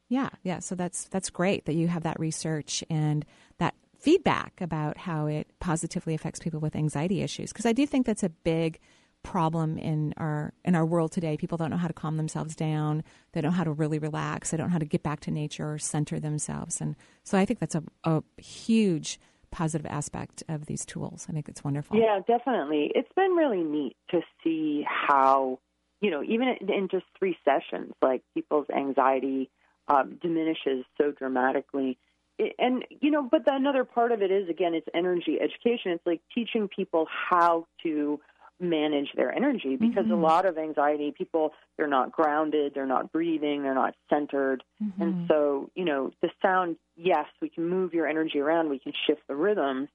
[0.09, 0.59] Yeah, yeah.
[0.61, 3.25] So that's that's great that you have that research and
[3.59, 7.53] that feedback about how it positively affects people with anxiety issues.
[7.53, 8.81] Because I do think that's a big
[9.23, 11.37] problem in our in our world today.
[11.37, 13.03] People don't know how to calm themselves down.
[13.33, 14.51] They don't know how to really relax.
[14.51, 16.81] They don't know how to get back to nature or center themselves.
[16.81, 21.27] And so I think that's a, a huge positive aspect of these tools.
[21.29, 21.99] I think it's wonderful.
[21.99, 22.93] Yeah, definitely.
[22.95, 25.59] It's been really neat to see how,
[26.01, 29.51] you know, even in just three sessions, like people's anxiety
[29.89, 31.99] um, diminishes so dramatically.
[32.59, 35.93] And, you know, but the, another part of it is, again, it's energy education.
[35.93, 38.21] It's like teaching people how to
[38.61, 43.63] manage their energy because a lot of anxiety people they're not grounded they're not breathing
[43.63, 44.65] they're not centered.
[45.01, 48.93] And so you know the sound yes we can move your energy around we can
[49.07, 49.89] shift the rhythms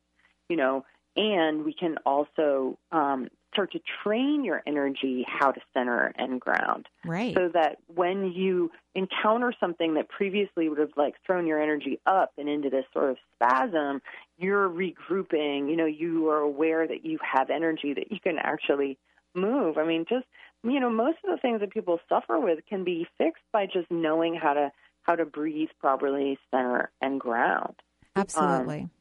[0.49, 6.13] you know and we can also um, start to train your energy how to center
[6.17, 7.35] and ground Right.
[7.35, 12.31] so that when you encounter something that previously would have like thrown your energy up
[12.37, 14.01] and into this sort of spasm
[14.37, 18.97] you're regrouping you know you are aware that you have energy that you can actually
[19.35, 20.25] move i mean just
[20.63, 23.89] you know most of the things that people suffer with can be fixed by just
[23.89, 24.71] knowing how to
[25.03, 27.75] how to breathe properly center and ground
[28.15, 28.81] Absolutely.
[28.81, 28.91] Um,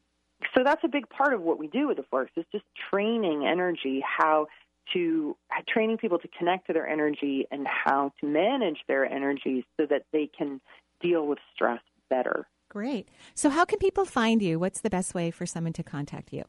[0.55, 3.45] so that's a big part of what we do with the forks is just training
[3.47, 4.47] energy how
[4.93, 5.37] to
[5.69, 10.03] training people to connect to their energy and how to manage their energy so that
[10.13, 10.61] they can
[11.01, 13.09] deal with stress better Great.
[13.35, 14.59] So how can people find you?
[14.59, 16.45] What's the best way for someone to contact you?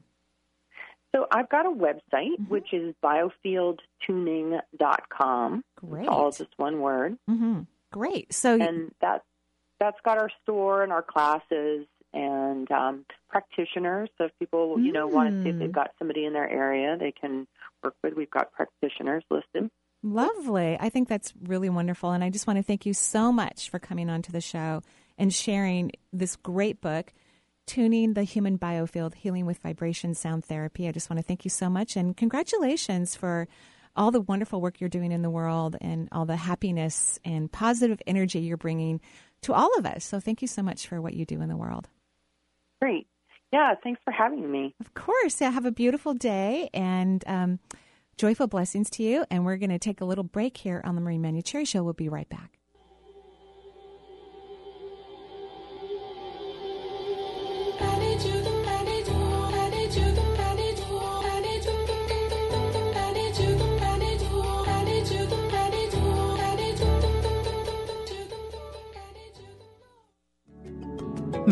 [1.16, 6.00] so i've got a website which is biofieldtuning.com Great.
[6.02, 7.62] it's all just one word hmm
[7.94, 8.34] Great.
[8.34, 9.22] So and that
[9.80, 14.10] that's got our store and our classes and um, practitioners.
[14.18, 16.98] So if people you know want to see if they've got somebody in their area
[16.98, 17.48] they can
[17.84, 19.70] work with, we've got practitioners listed.
[20.04, 20.78] Lovely.
[20.80, 22.12] I think that's really wonderful.
[22.12, 24.82] And I just want to thank you so much for coming on to the show
[25.18, 27.14] and sharing this great book,
[27.66, 30.90] Tuning the Human Biofield Healing with Vibration Sound Therapy.
[30.90, 33.48] I just want to thank you so much and congratulations for
[33.96, 38.02] all the wonderful work you're doing in the world and all the happiness and positive
[38.06, 39.00] energy you're bringing
[39.44, 40.04] to all of us.
[40.04, 41.88] So thank you so much for what you do in the world.
[42.84, 43.08] Great.
[43.54, 44.76] Yeah, thanks for having me.
[44.82, 45.40] Of course.
[45.40, 47.60] Yeah, have a beautiful day and um,
[48.18, 49.26] joyful blessings to you.
[49.32, 51.82] And we're going to take a little break here on the Marie Manucherry Show.
[51.82, 52.60] We'll be right back.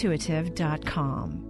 [0.00, 1.49] EnergyIntuitive.com.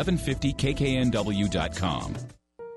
[0.01, 2.15] 1150kknw.com.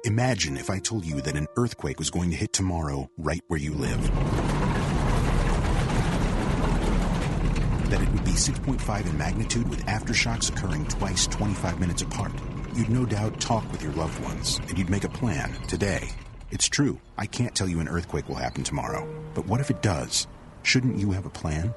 [0.05, 3.59] Imagine if I told you that an earthquake was going to hit tomorrow right where
[3.59, 4.03] you live.
[7.89, 12.33] That it would be 6.5 in magnitude with aftershocks occurring twice 25 minutes apart.
[12.75, 16.11] You'd no doubt talk with your loved ones and you'd make a plan today.
[16.51, 19.09] It's true, I can't tell you an earthquake will happen tomorrow.
[19.33, 20.27] But what if it does?
[20.63, 21.73] Shouldn't you have a plan?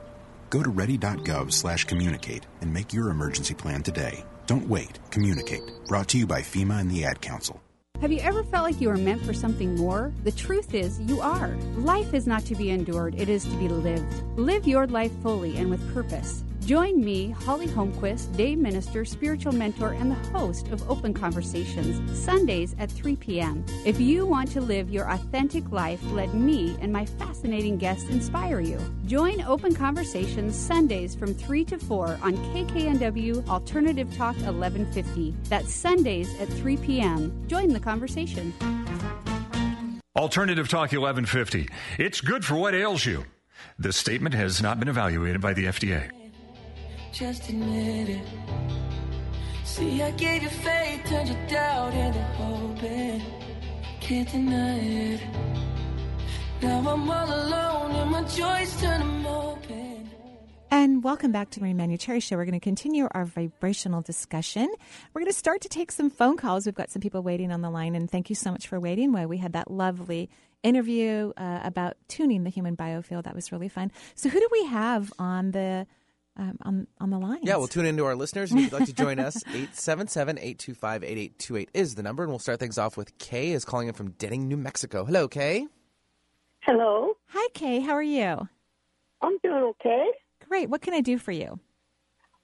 [0.49, 4.25] Go to ready.gov slash communicate and make your emergency plan today.
[4.47, 4.97] Don't wait.
[5.12, 5.62] Communicate.
[5.88, 7.62] Brought to you by FEMA and the Ad Council.
[8.01, 10.13] Have you ever felt like you were meant for something more?
[10.23, 11.49] The truth is, you are.
[11.77, 14.23] Life is not to be endured, it is to be lived.
[14.38, 16.43] Live your life fully and with purpose.
[16.67, 22.75] Join me, Holly Holmquist, day minister, spiritual mentor, and the host of Open Conversations, Sundays
[22.77, 23.63] at 3 p.m.
[23.86, 28.60] If you want to live your authentic life, let me and my fascinating guests inspire
[28.60, 28.82] you.
[29.06, 35.34] Join Open Conversations Sundays from 3 to 4 on KKNW Alternative Talk 1150.
[35.43, 37.47] That's Sundays at 3 p.m.
[37.47, 38.53] Join the conversation.
[40.17, 41.69] Alternative Talk 1150.
[41.97, 43.23] It's good for what ails you.
[43.80, 46.27] This statement has not been evaluated by the FDA.
[47.17, 48.21] Just admit it.
[49.63, 52.84] See, I gave you faith, turned your doubt into hope.
[52.84, 53.23] and
[53.99, 55.21] Can't deny it.
[56.62, 60.12] Now I'm all alone, and my joys turn them open.
[60.69, 62.38] And welcome back to the Marie Manucherry Show.
[62.38, 64.71] We're going to continue our vibrational discussion.
[65.12, 66.67] We're going to start to take some phone calls.
[66.67, 69.12] We've got some people waiting on the line, and thank you so much for waiting
[69.12, 70.30] while we had that lovely
[70.62, 73.23] interview uh, about tuning the human biofield.
[73.23, 73.91] That was really fun.
[74.13, 75.88] So, who do we have on the
[76.38, 77.39] um, on on the line?
[77.43, 78.52] Yeah, we'll tune into our listeners.
[78.52, 82.23] And if you'd like to join us, 877-825-8828 is the number.
[82.23, 85.06] And we'll start things off with Kay is calling in from Deming, New Mexico.
[85.06, 85.67] Hello, Kay.
[86.62, 87.13] Hello.
[87.28, 87.80] Hi, Kay.
[87.80, 88.47] How are you?
[89.21, 90.06] I'm doing okay.
[90.47, 90.69] Great.
[90.69, 91.60] What can I do for you?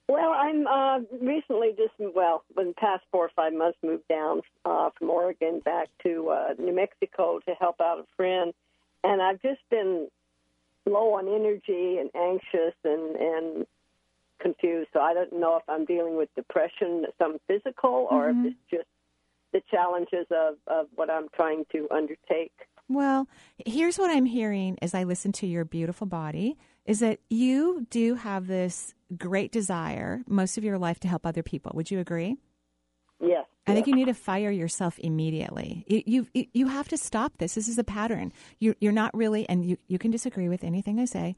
[0.08, 4.42] Well, I'm uh, recently just, well, in the past four or five months, moved down
[4.64, 8.52] uh, from Oregon back to uh, New Mexico to help out a friend.
[9.02, 10.08] And I've just been
[10.86, 13.66] low on energy and anxious and, and
[14.40, 14.88] confused.
[14.92, 18.46] So I don't know if I'm dealing with depression, some physical, or Mhm.
[18.46, 18.88] if it's just
[19.52, 22.52] the challenges of, of what I'm trying to undertake.
[22.88, 23.28] Well,
[23.64, 28.14] here's what I'm hearing as I listen to your beautiful body is that you do
[28.16, 31.72] have this great desire most of your life to help other people.
[31.74, 32.36] Would you agree?
[33.20, 33.46] Yes.
[33.66, 35.84] I think you need to fire yourself immediately.
[35.88, 37.54] You, you you have to stop this.
[37.54, 38.32] This is a pattern.
[38.58, 41.34] You you're not really, and you you can disagree with anything I say,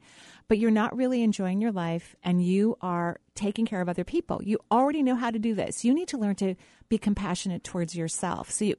[0.49, 4.41] but you're not really enjoying your life, and you are taking care of other people.
[4.43, 5.85] You already know how to do this.
[5.85, 6.55] You need to learn to
[6.89, 8.51] be compassionate towards yourself.
[8.51, 8.75] So you,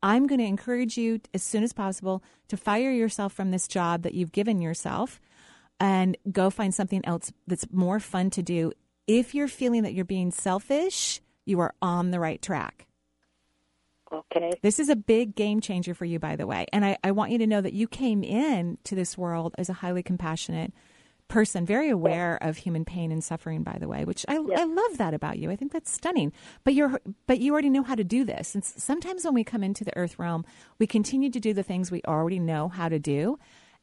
[0.00, 4.02] I'm going to encourage you as soon as possible to fire yourself from this job
[4.02, 5.20] that you've given yourself,
[5.80, 8.72] and go find something else that's more fun to do.
[9.08, 12.86] If you're feeling that you're being selfish, you are on the right track.
[14.12, 14.52] Okay.
[14.62, 16.66] This is a big game changer for you, by the way.
[16.72, 19.68] And I, I want you to know that you came in to this world as
[19.68, 20.72] a highly compassionate
[21.28, 24.98] person, very aware of human pain and suffering, by the way, which I, I love
[24.98, 25.50] that about you.
[25.50, 26.30] I think that's stunning.
[26.62, 28.54] But you're but you already know how to do this.
[28.54, 30.44] And sometimes when we come into the earth realm,
[30.78, 33.38] we continue to do the things we already know how to do.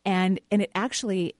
[0.06, 1.34] And and it actually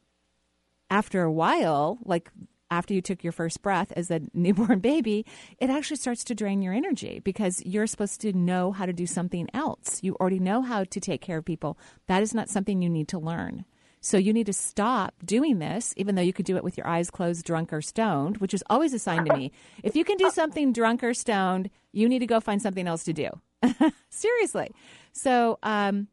[0.90, 2.32] after a while, like
[2.72, 5.26] after you took your first breath as a newborn baby,
[5.58, 9.06] it actually starts to drain your energy because you're supposed to know how to do
[9.06, 10.00] something else.
[10.02, 11.78] You already know how to take care of people.
[12.08, 13.66] That is not something you need to learn.
[14.02, 16.88] So you need to stop doing this, even though you could do it with your
[16.88, 19.52] eyes closed, drunk or stoned, which is always a sign to me.
[19.84, 23.04] If you can do something drunk or stoned, you need to go find something else
[23.06, 23.30] to do.
[24.10, 24.72] Seriously.
[25.12, 26.08] So, um,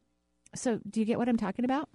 [0.54, 1.88] so do you get what I'm talking about?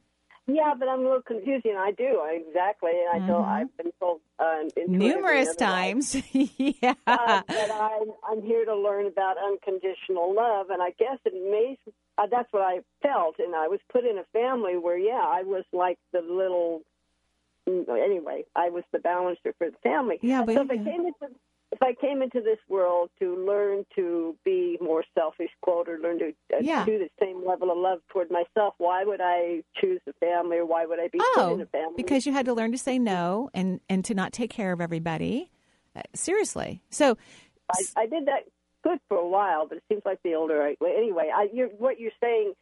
[0.47, 1.65] Yeah, but I'm a little confused.
[1.65, 2.91] You know, I do I, exactly.
[2.91, 3.47] And I know Mhm.
[3.47, 6.15] I've been told uh, Numerous times.
[6.33, 6.93] yeah.
[7.07, 11.77] uh, that I'm, I'm here to learn about unconditional love, and I guess it may.
[12.17, 15.43] Uh, that's what I felt, and I was put in a family where, yeah, I
[15.43, 16.81] was like the little.
[17.69, 20.17] mm, Anyway, I was the balancer for the family.
[20.21, 21.33] Yeah, but so if I came into
[21.71, 26.19] if I came into this world to learn to be more selfish, quote, or learn
[26.19, 26.85] to uh, Yeah.
[26.85, 30.65] do the same level of love toward myself, why would I choose a family, or
[30.65, 31.93] why would I be put in a Oh, family?
[31.95, 34.81] because you had to learn to say no and and to not take care of
[34.81, 35.49] everybody.
[35.95, 36.81] Uh, seriously.
[36.89, 37.17] So
[37.69, 38.43] I, I did that.
[38.83, 41.99] good for a while, but it seems like the older I anyway, I, you're, what
[41.99, 42.53] you're saying.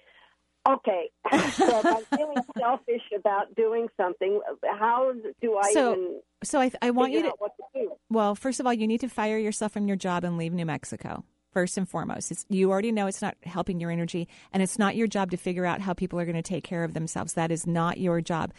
[0.70, 1.10] Okay,
[1.54, 4.40] so if I'm feeling selfish about doing something,
[4.80, 5.12] how
[5.42, 7.34] do I So- even So I, I want you to.
[7.40, 7.92] what to do?
[8.10, 10.66] Well, first of all, you need to fire yourself from your job and leave New
[10.66, 11.24] Mexico.
[11.52, 14.96] First and foremost, it's, you already know it's not helping your energy, and it's not
[14.96, 17.34] your job to figure out how people are going to take care of themselves.
[17.34, 18.54] That is not your job.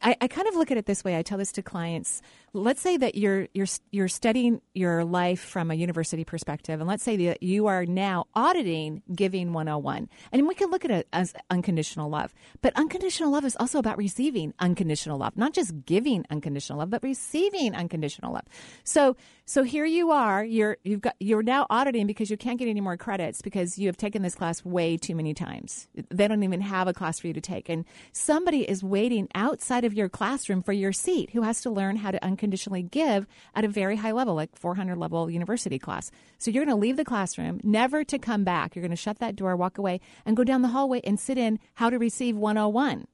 [0.00, 1.18] I, I kind of look at it this way.
[1.18, 2.22] I tell this to clients.
[2.52, 7.04] Let's say that you're you're you're studying your life from a university perspective, and let's
[7.04, 11.32] say that you are now auditing Giving 101, and we can look at it as
[11.48, 12.34] unconditional love.
[12.60, 17.04] But unconditional love is also about receiving unconditional love, not just giving unconditional love, but
[17.04, 18.46] receiving unconditional love.
[18.82, 19.16] So
[19.50, 20.44] so here you are.
[20.44, 23.88] You're you've got you're now auditing because you can't get any more credits because you
[23.88, 25.88] have taken this class way too many times.
[26.08, 29.84] They don't even have a class for you to take, and somebody is waiting outside
[29.84, 33.64] of your classroom for your seat who has to learn how to unconditionally give at
[33.64, 36.10] a very high level, like 400 level university class.
[36.38, 38.74] So you're going to leave the classroom, never to come back.
[38.74, 41.36] You're going to shut that door, walk away, and go down the hallway and sit
[41.36, 43.00] in How to Receive 101.
[43.00, 43.06] Do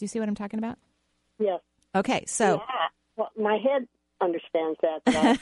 [0.00, 0.78] you see what I'm talking about?
[1.38, 1.60] Yes.
[1.94, 2.54] Okay, so.
[2.54, 2.86] Yeah.
[3.16, 3.88] Well, my head
[4.20, 5.38] understands that.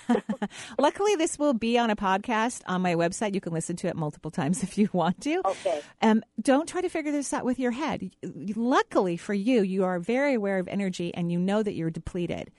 [0.79, 3.35] Luckily, this will be on a podcast on my website.
[3.35, 5.41] You can listen to it multiple times if you want to.
[5.45, 5.81] Okay.
[6.03, 8.11] Um, don't try to figure this out with your head.
[8.23, 12.51] Luckily for you, you are very aware of energy and you know that you're depleted.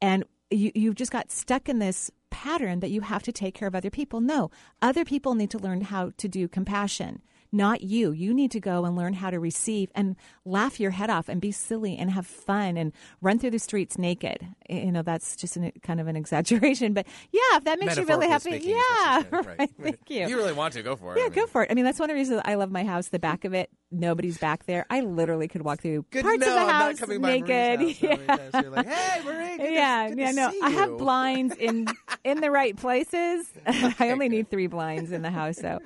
[0.00, 3.68] And you, you've just got stuck in this pattern that you have to take care
[3.68, 4.20] of other people.
[4.20, 4.50] No,
[4.82, 7.22] other people need to learn how to do compassion.
[7.52, 8.12] Not you.
[8.12, 11.40] You need to go and learn how to receive and laugh your head off and
[11.40, 14.46] be silly and have fun and run through the streets naked.
[14.68, 18.04] You know, that's just an, kind of an exaggeration, but yeah, if that makes you
[18.04, 19.70] really happy, speaking, yeah, right, right.
[19.80, 20.28] Thank you.
[20.28, 21.18] You really want to go for it.
[21.18, 21.70] Yeah, I mean, go for it.
[21.70, 23.08] I mean, that's one of the reasons I love my house.
[23.08, 24.86] The back of it, nobody's back there.
[24.90, 27.80] I literally could walk through Good parts of the house coming naked.
[27.80, 28.16] house yeah.
[28.16, 28.66] times.
[28.68, 30.52] Like, hey, Marie, good yeah, good yeah, no.
[30.62, 31.86] I have blinds in
[32.24, 33.46] in the right places.
[33.66, 35.78] I only need three blinds in the house, so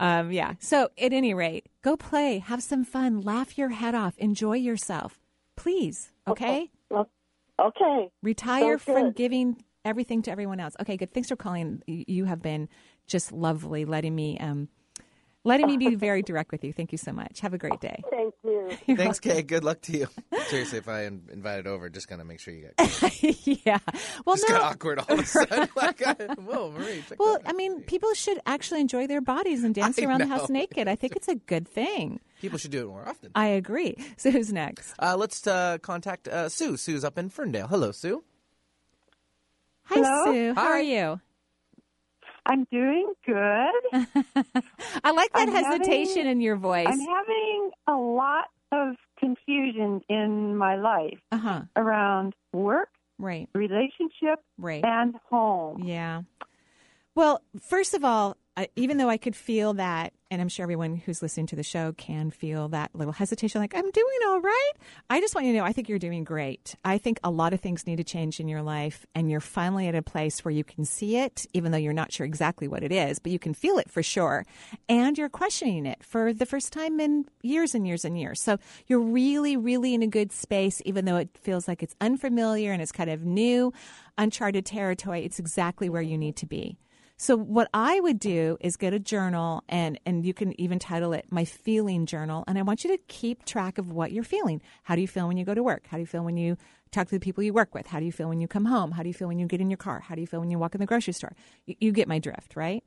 [0.00, 0.54] um, yeah.
[0.58, 5.18] So at any rate, go play, have some fun, laugh your head off, enjoy yourself,
[5.56, 6.12] please.
[6.28, 6.70] Okay.
[7.58, 8.08] Okay.
[8.22, 9.16] Retire Sounds from good.
[9.16, 10.74] giving everything to everyone else.
[10.80, 11.12] Okay, good.
[11.12, 11.82] Thanks for calling.
[11.86, 12.68] You you have been
[13.06, 14.68] just lovely, letting me um,
[15.44, 16.72] letting me be very direct with you.
[16.72, 17.40] Thank you so much.
[17.40, 18.02] Have a great day.
[18.10, 18.70] Thank you.
[18.96, 19.42] Thanks, Kay.
[19.42, 20.08] Good luck to you.
[20.48, 23.46] Seriously, if I in- invited over, just gonna make sure you get.
[23.66, 23.78] yeah.
[24.24, 24.56] Well, just no.
[24.58, 25.68] got awkward all of a sudden.
[25.76, 27.02] like, I- whoa, Marie.
[27.08, 27.38] Check Well.
[27.46, 30.88] I mean, people should actually enjoy their bodies and dance I around the house naked.
[30.88, 32.20] I think it's a good thing.
[32.40, 33.30] People should do it more often.
[33.34, 33.96] I agree.
[34.16, 34.94] So who's next?
[34.98, 36.76] Uh, let's uh, contact uh, Sue.
[36.76, 37.68] Sue's up in Ferndale.
[37.68, 38.24] Hello, Sue.
[39.84, 40.32] Hi, Hello?
[40.32, 40.54] Sue.
[40.54, 40.68] How Hi.
[40.68, 41.20] are you?
[42.46, 43.34] I'm doing good.
[45.04, 46.86] I like that I'm hesitation having- in your voice.
[46.88, 51.62] I'm having a lot of confusion in my life uh-huh.
[51.76, 52.88] around work,
[53.18, 53.48] Right.
[53.54, 54.84] relationship, Right.
[54.84, 55.82] and home.
[55.84, 56.22] Yeah.
[57.14, 60.96] Well, first of all, I, even though I could feel that, and I'm sure everyone
[60.96, 64.72] who's listening to the show can feel that little hesitation, like, I'm doing all right.
[65.08, 66.74] I just want you to know, I think you're doing great.
[66.84, 69.88] I think a lot of things need to change in your life, and you're finally
[69.88, 72.82] at a place where you can see it, even though you're not sure exactly what
[72.82, 74.44] it is, but you can feel it for sure.
[74.86, 78.42] And you're questioning it for the first time in years and years and years.
[78.42, 82.72] So you're really, really in a good space, even though it feels like it's unfamiliar
[82.72, 83.72] and it's kind of new,
[84.18, 85.24] uncharted territory.
[85.24, 86.76] It's exactly where you need to be.
[87.16, 91.12] So what I would do is get a journal and and you can even title
[91.12, 94.60] it my feeling journal and I want you to keep track of what you're feeling.
[94.82, 95.86] How do you feel when you go to work?
[95.88, 96.56] How do you feel when you
[96.90, 97.86] talk to the people you work with?
[97.86, 98.92] How do you feel when you come home?
[98.92, 100.00] How do you feel when you get in your car?
[100.00, 101.32] How do you feel when you walk in the grocery store?
[101.66, 102.82] You, you get my drift, right?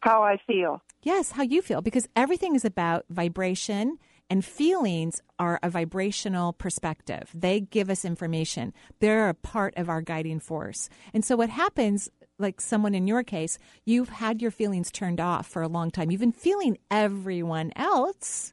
[0.00, 0.82] How I feel.
[1.02, 3.98] Yes, how you feel because everything is about vibration
[4.28, 7.30] and feelings are a vibrational perspective.
[7.34, 8.72] They give us information.
[8.98, 10.88] They're a part of our guiding force.
[11.12, 12.08] And so what happens
[12.42, 16.10] like someone in your case, you've had your feelings turned off for a long time.
[16.10, 18.52] You've been feeling everyone else,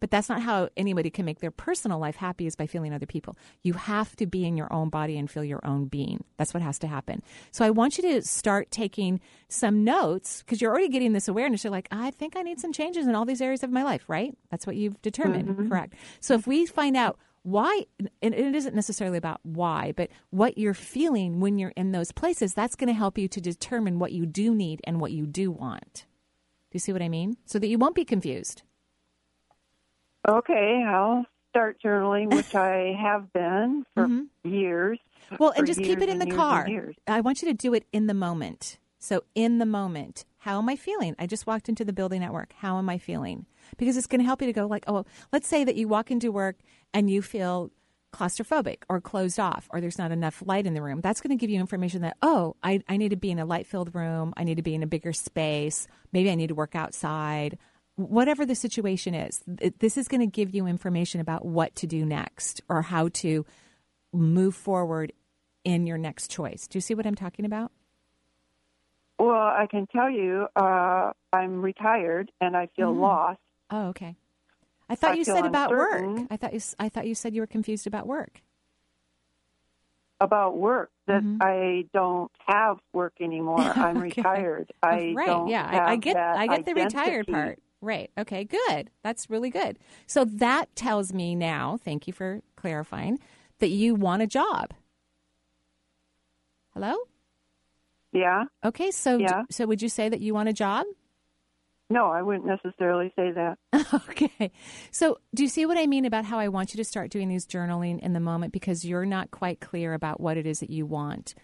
[0.00, 3.06] but that's not how anybody can make their personal life happy is by feeling other
[3.06, 3.36] people.
[3.62, 6.24] You have to be in your own body and feel your own being.
[6.36, 7.22] That's what has to happen.
[7.52, 11.64] So I want you to start taking some notes because you're already getting this awareness.
[11.64, 14.04] You're like, I think I need some changes in all these areas of my life,
[14.08, 14.36] right?
[14.50, 15.68] That's what you've determined, mm-hmm.
[15.68, 15.94] correct?
[16.20, 17.82] So if we find out why
[18.22, 22.54] and it isn't necessarily about why but what you're feeling when you're in those places
[22.54, 25.50] that's going to help you to determine what you do need and what you do
[25.50, 26.06] want.
[26.70, 27.36] Do you see what i mean?
[27.44, 28.62] So that you won't be confused.
[30.26, 34.08] Okay, I'll start journaling, which I have been for
[34.42, 34.98] years.
[35.26, 35.36] Mm-hmm.
[35.38, 36.66] well and just keep it in the car.
[37.06, 38.78] i want you to do it in the moment.
[38.98, 42.32] So in the moment how am i feeling i just walked into the building at
[42.32, 45.04] work how am i feeling because it's going to help you to go like oh
[45.32, 46.56] let's say that you walk into work
[46.92, 47.70] and you feel
[48.14, 51.40] claustrophobic or closed off or there's not enough light in the room, that's going to
[51.40, 54.32] give you information that, oh, I, I need to be in a light filled room.
[54.36, 55.86] I need to be in a bigger space.
[56.12, 57.58] Maybe I need to work outside.
[57.96, 62.04] Whatever the situation is, this is going to give you information about what to do
[62.04, 63.44] next or how to
[64.12, 65.12] move forward
[65.64, 66.66] in your next choice.
[66.66, 67.72] Do you see what I'm talking about?
[69.18, 73.00] Well, I can tell you, uh, I'm retired and I feel Mhm.
[73.00, 73.40] lost.
[73.70, 74.16] Oh, okay.
[74.88, 76.26] I thought I you said about work.
[76.30, 78.42] I thought you I thought you said you were confused about work.
[80.20, 81.42] About work that Mm-hmm.
[81.42, 83.60] I don't have work anymore.
[83.78, 84.22] I'm Okay.
[84.22, 84.72] retired.
[84.82, 85.26] I right.
[85.26, 87.58] don't yeah, I, I get I get the retired part.
[87.80, 88.10] Right.
[88.16, 88.90] Okay, good.
[89.02, 89.78] That's really good.
[90.06, 93.18] So that tells me now, thank you for clarifying,
[93.58, 94.72] that you want a job.
[96.72, 96.94] Hello?
[98.14, 98.44] Yeah.
[98.64, 99.42] Okay, so d- Yeah.
[99.50, 100.86] so would you say that you want a job?
[101.90, 103.58] No, I wouldn't necessarily say that.
[104.08, 104.50] okay.
[104.90, 107.28] So, do you see what I mean about how I want you to start doing
[107.28, 110.70] these journaling in the moment because you're not quite clear about what it is that
[110.70, 111.34] you want?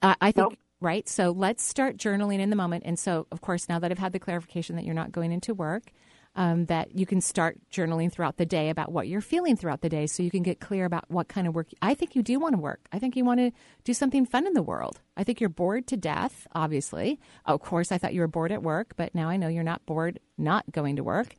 [0.00, 1.06] I, I think, right?
[1.08, 2.84] So, let's start journaling in the moment.
[2.86, 5.52] And so, of course, now that I've had the clarification that you're not going into
[5.52, 5.92] work,
[6.34, 9.88] um, that you can start journaling throughout the day about what you're feeling throughout the
[9.88, 11.68] day so you can get clear about what kind of work.
[11.82, 12.80] I think you do want to work.
[12.90, 13.50] I think you want to
[13.84, 15.00] do something fun in the world.
[15.16, 17.20] I think you're bored to death, obviously.
[17.44, 19.84] Of course, I thought you were bored at work, but now I know you're not
[19.84, 21.34] bored not going to work.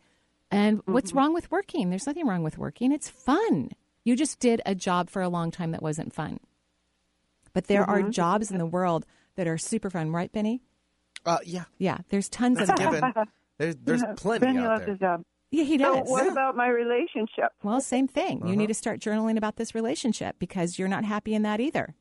[0.52, 1.90] And what's wrong with working?
[1.90, 2.92] There's nothing wrong with working.
[2.92, 3.72] It's fun.
[4.04, 6.40] You just did a job for a long time that wasn't fun.
[7.54, 8.12] But there are Mhm.
[8.12, 10.62] jobs in the world that are super fun, right, Benny?
[11.26, 11.64] Uh, yeah.
[11.80, 13.14] Yeah, there's tons That's of a them.
[13.64, 13.84] Given.
[13.86, 14.90] There's there's Yeah, plenty Benny out loves there.
[14.92, 15.24] his job.
[15.52, 16.10] Yeah, he So does.
[16.10, 16.32] what Yeah.
[16.32, 17.52] about my relationship?
[17.64, 18.40] Well, same thing.
[18.40, 18.56] You Uh-huh.
[18.56, 21.96] need to start journaling about this relationship because you're not happy in that either.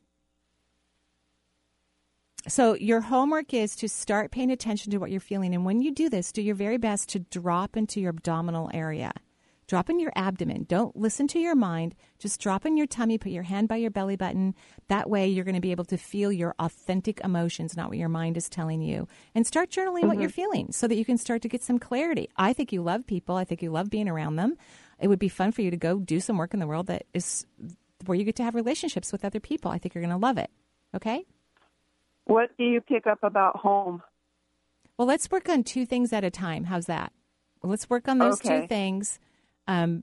[2.49, 5.55] So, your homework is to start paying attention to what you're feeling.
[5.55, 9.13] And when you do this, do your very best to drop into your abdominal area.
[9.73, 10.67] Drop in your abdomen.
[10.69, 11.95] Don't listen to your mind.
[12.19, 13.17] Just drop in your tummy.
[13.17, 14.55] Put your hand by your belly button.
[14.89, 18.11] That way, you're going to be able to feel your authentic emotions, not what your
[18.11, 19.09] mind is telling you.
[19.35, 20.21] And start journaling what Mhm.
[20.21, 22.29] you're feeling so that you can start to get some clarity.
[22.37, 23.37] I think you love people.
[23.37, 24.59] I think you love being around them.
[24.99, 27.07] It would be fun for you to go do some work in the world that
[27.15, 27.47] is
[28.05, 29.71] where you get to have relationships with other people.
[29.71, 30.51] I think you're going to love it.
[30.95, 31.25] Okay?
[32.25, 34.03] What do you pick up about home?
[34.99, 36.65] Well, let's work on two things at a time.
[36.65, 37.15] How's that?
[37.63, 39.19] Let's work on those two things
[39.67, 40.03] um,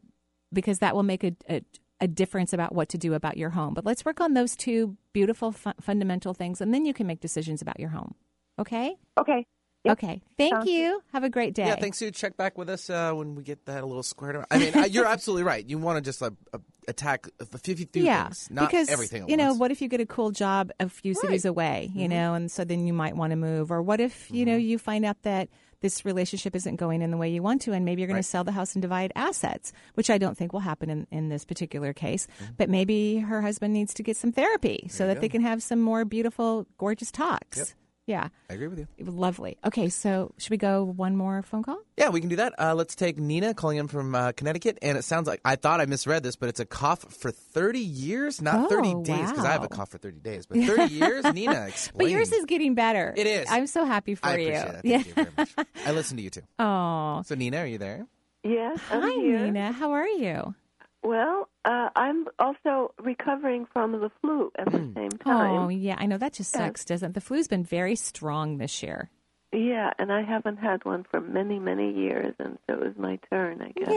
[0.54, 1.62] because that will make a, a,
[2.02, 3.74] a difference about what to do about your home.
[3.74, 7.20] But let's work on those two beautiful, fu- fundamental things, and then you can make
[7.20, 8.16] decisions about your home.
[8.58, 8.96] Okay?
[9.18, 9.46] Okay.
[9.88, 10.22] Okay.
[10.38, 11.02] Thank Sounds you.
[11.14, 11.66] Have a great day.
[11.66, 12.12] Yeah, thanks, Sue.
[12.12, 14.46] Check back with us uh, when we get that a little squared away.
[14.52, 15.66] I mean, uh, you're absolutely right.
[15.68, 16.58] You want to just uh, uh,
[16.90, 19.24] attack a few, few yeah, things, not because everything.
[19.24, 19.60] At you know, once.
[19.60, 22.10] what if you get a cool job a few cities away, you Mhm.
[22.10, 24.68] know, and so then you might want to move, or what if you know Mm-hmm.
[24.68, 25.48] you find out that
[25.82, 28.24] this relationship isn't going in the way you want to, and maybe you're going Right.
[28.24, 31.30] to sell the house and divide assets, which I don't think will happen in, in
[31.30, 32.28] this particular case.
[32.44, 32.54] Mm-hmm.
[32.58, 35.64] But maybe her husband needs to get some therapy so you that they can have
[35.64, 37.58] some more beautiful, gorgeous talks.
[37.58, 37.68] Yep.
[38.10, 38.88] Yeah, I agree with you.
[39.06, 39.60] lovely.
[39.64, 41.78] Okay, so should we go one more phone call?
[41.96, 42.56] Yeah, we can do that.
[42.60, 45.80] Uh, let's take Nina calling in from uh, Connecticut, and it sounds like I thought
[45.80, 49.46] I misread this, but it's a cough for 30 years, not 30 Oh, days, because
[49.46, 51.24] I have a cough for 30 days, but 30 years.
[51.32, 52.08] Nina, explain.
[52.08, 53.14] But yours is getting better.
[53.16, 53.48] It is.
[53.48, 54.48] I'm so happy for I you.
[54.50, 54.86] appreciate it.
[54.86, 54.98] Yeah.
[55.04, 55.50] Thank you very much.
[55.86, 56.42] I listen to you too.
[56.58, 57.22] Oh.
[57.28, 58.08] So Nina, are you there?
[58.44, 59.40] Yes, I'm Hi, here.
[59.46, 59.72] Nina.
[59.72, 60.56] How are you?
[61.04, 65.56] Well, uh, I'm also recovering from the flu at the same time.
[65.56, 65.96] Oh, yeah.
[65.98, 66.68] I know that just Yeah.
[66.68, 67.14] sucks, doesn't it?
[67.14, 69.10] The flu's been very strong this year.
[69.52, 73.18] Yeah, and I haven't had one for many, many years, and so it was my
[73.32, 73.90] turn, I guess.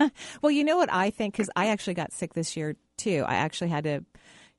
[0.00, 0.08] Yeah.
[0.42, 1.34] well, you know what I think?
[1.34, 3.24] Because I actually got sick this year, too.
[3.26, 4.04] I actually had to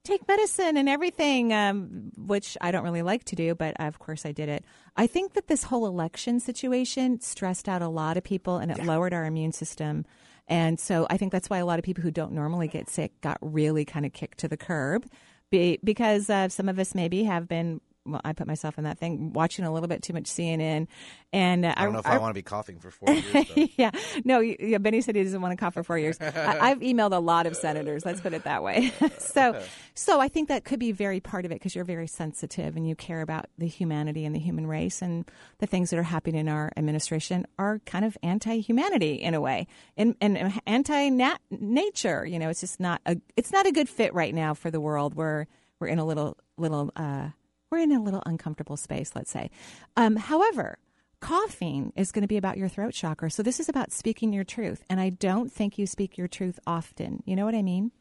[0.03, 4.25] take medicine and everything, um, which I don't really like to do, but of course
[4.25, 4.65] I did it.
[4.97, 8.83] I think that this whole election situation stressed out a lot of people and it
[8.83, 10.05] lowered our immune system.
[10.47, 13.19] And so I think that's why a lot of people who don't normally get sick
[13.21, 15.05] got really kind of kicked to the curb
[15.49, 17.81] be, because uh, some of us maybe have been.
[18.05, 20.87] Well, I put myself in that thing, watching a little bit too much CNN,
[21.31, 23.69] and uh, I don't know if I, want to be coughing for four years.
[23.77, 23.91] Yeah,
[24.25, 24.77] no, yeah.
[24.77, 26.19] Benny said he doesn't want to cough for four years.
[26.19, 28.05] I, I've emailed a lot of senators.
[28.05, 28.91] Let's put it that way.
[29.17, 29.59] so,
[29.93, 32.87] so I think that could be very part of it because you're very sensitive and
[32.87, 35.29] you care about the humanity and the human race and
[35.59, 39.65] the things that are happening in our administration are kind of anti-humanity in a way
[39.97, 42.25] and, and anti-nature.
[42.25, 44.81] You know, it's just not a it's not a good fit right now for the
[44.81, 45.15] world.
[45.15, 45.45] We're
[45.79, 47.29] we're in a little little uh,
[47.73, 49.11] we're in a little uncomfortable space.
[49.15, 49.49] Let's say.
[49.97, 50.77] Um, however
[51.19, 53.31] coughing is going to be about your throat chakra.
[53.31, 54.83] So this is about speaking your truth.
[54.89, 57.23] And I don't think you speak your truth often.
[57.25, 57.91] You know what I mean?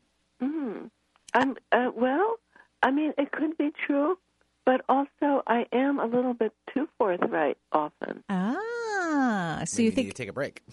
[0.43, 0.91] Mm.
[1.33, 2.37] I'm uh, well.
[2.83, 4.19] I mean, it could be true,
[4.65, 8.23] but also I am a little bit too forthright often.
[8.29, 9.63] Ah.
[9.67, 10.63] So Maybe you think to take a break?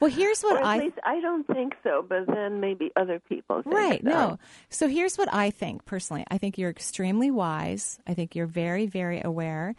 [0.00, 3.20] Well, here's what or at I least I don't think so, but then maybe other
[3.20, 4.00] people think Right.
[4.02, 4.08] so.
[4.08, 4.38] No.
[4.70, 6.24] So here's what I think personally.
[6.30, 7.98] I think you're extremely wise.
[8.06, 9.74] I think you're very, very aware.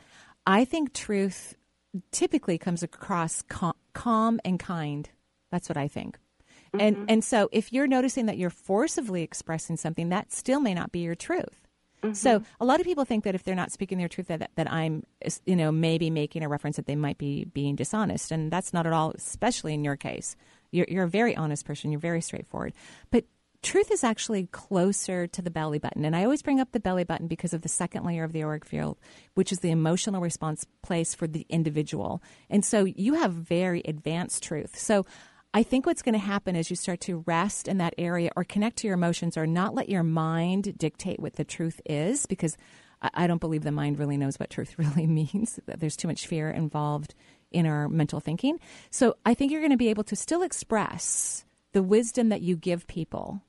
[0.45, 1.55] I think truth
[2.11, 5.09] typically comes across cal- calm and kind.
[5.51, 6.17] That's what I think.
[6.77, 10.91] And and so if you're noticing that you're forcibly expressing something, that still may not
[10.91, 11.67] be your truth.
[12.13, 12.45] So mm-hmm.
[12.61, 15.03] a lot of people think that if they're not speaking their truth, that that I'm,
[15.45, 18.87] you know, maybe making a reference that they might be being dishonest, and that's not
[18.87, 19.11] at all.
[19.11, 20.35] Especially in your case,
[20.71, 21.91] you're you're a very honest person.
[21.91, 22.73] You're very straightforward,
[23.11, 23.25] but
[23.61, 26.05] truth is actually closer to the belly button.
[26.05, 28.43] And I always bring up the belly button because of the second layer of the
[28.43, 28.97] auric field,
[29.33, 32.23] which is the emotional response place for the individual.
[32.49, 34.77] And so you have very advanced truth.
[34.77, 35.05] So
[35.53, 38.43] I think what's going to happen is you start to rest in that area or
[38.43, 42.55] connect to your emotions or not let your mind dictate what the truth is because
[43.01, 45.59] I don't believe the mind really knows what truth really means.
[45.65, 47.15] There's too much fear involved
[47.51, 48.59] in our mental thinking.
[48.91, 52.55] So I think you're going to be able to still express the wisdom that you
[52.55, 53.41] give people,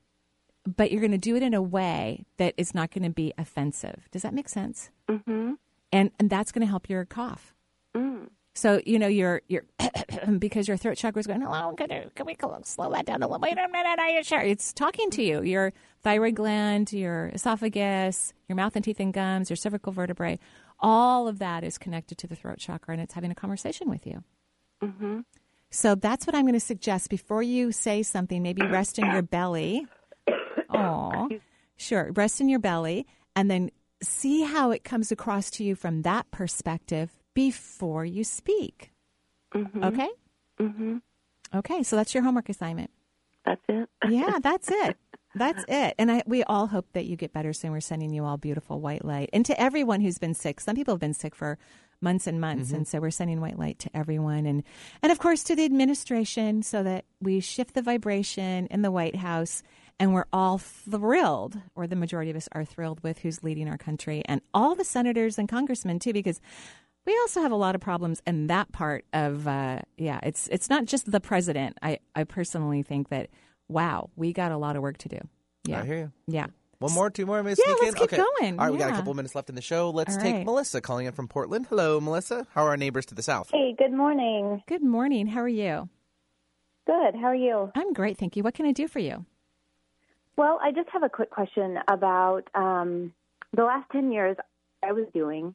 [0.64, 3.34] but you're going to do it in a way that is not going to be
[3.36, 4.09] offensive.
[4.11, 4.90] Does that make sense?
[5.09, 5.55] Mm-hmm.
[5.92, 7.55] And and that's going to help your cough.
[7.96, 8.28] Mm.
[8.55, 9.64] So you know you're you're
[10.38, 11.41] because your throat chakra is going.
[11.41, 13.41] Hello, can, I- can we slow that down a little?
[13.41, 14.41] Wait a minute, are you sure?
[14.41, 15.43] It's talking to you.
[15.43, 15.72] Your
[16.03, 20.38] thyroid gland, your esophagus, your mouth and teeth and gums, your cervical vertebrae,
[20.78, 24.07] all of that is connected to the throat chakra, and it's having a conversation with
[24.07, 24.24] you.
[24.82, 25.20] Mm-hmm.
[25.70, 28.43] So that's what I'm going to suggest before you say something.
[28.43, 29.86] Maybe rest in your belly.
[30.72, 31.28] Oh,
[31.76, 32.12] sure.
[32.12, 33.72] Rest in your belly, and then
[34.03, 38.89] see how it comes across to you from that perspective before you speak.
[39.55, 39.84] Mm-hmm.
[39.84, 40.09] Okay.
[40.61, 40.96] Mm-hmm.
[41.55, 41.82] Okay.
[41.82, 42.90] So that's your homework assignment.
[43.44, 43.88] That's it.
[44.09, 44.96] Yeah, that's it.
[45.34, 45.94] That's it.
[45.98, 47.70] And I, we all hope that you get better soon.
[47.70, 49.30] We're sending you all beautiful white light.
[49.32, 51.59] And to everyone who's been sick, some people have been sick for
[52.01, 52.72] months and months.
[52.72, 54.46] And so we're sending white light to everyone.
[54.46, 54.64] And,
[55.03, 59.16] and of course, to the administration so that we shift the vibration in the White
[59.16, 59.62] House.
[60.01, 63.76] And we're all thrilled, or the majority of us are thrilled with who's leading our
[63.76, 66.40] country and all the senators and congressmen, too, because
[67.07, 70.68] we also have a lot of problems in that part of uh, yeah it's it's
[70.70, 73.28] not just the president i i personally think that
[73.68, 75.18] wow we got a lot of work to do
[75.64, 76.12] yeah I hear you.
[76.26, 76.46] yeah
[76.78, 77.42] One more, two more.
[77.42, 77.94] May I Yeah, let's in?
[77.94, 78.16] keep okay.
[78.16, 78.59] going.
[78.59, 78.96] All right, we got a Yeah.
[78.96, 79.90] couple minutes left in the show.
[79.90, 80.46] Let's All take right.
[80.46, 81.66] Melissa calling in from Portland.
[81.68, 82.46] Hello, Melissa.
[82.55, 83.51] How are our neighbors to the south?
[83.53, 84.62] Hey, good morning.
[84.66, 85.88] good morning how are you
[86.86, 87.14] Good.
[87.14, 87.70] How are you?
[87.74, 89.24] i'm great thank you what can i do for you
[90.36, 93.12] Well, I just have a quick question about um,
[93.55, 94.36] the last 10 years
[94.82, 95.55] I was doing,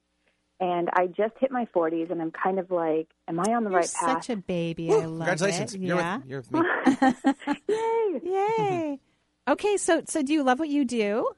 [0.59, 3.69] and I just hit my 40s, and I'm kind of like, am I on the
[3.69, 4.23] You're right path?
[4.25, 5.73] such a baby i love Congratulations.
[5.73, 6.61] it You're, yeah with, you're with me.
[7.67, 8.21] Yay!
[8.23, 8.99] yay
[9.47, 11.29] okay so so do you love what you do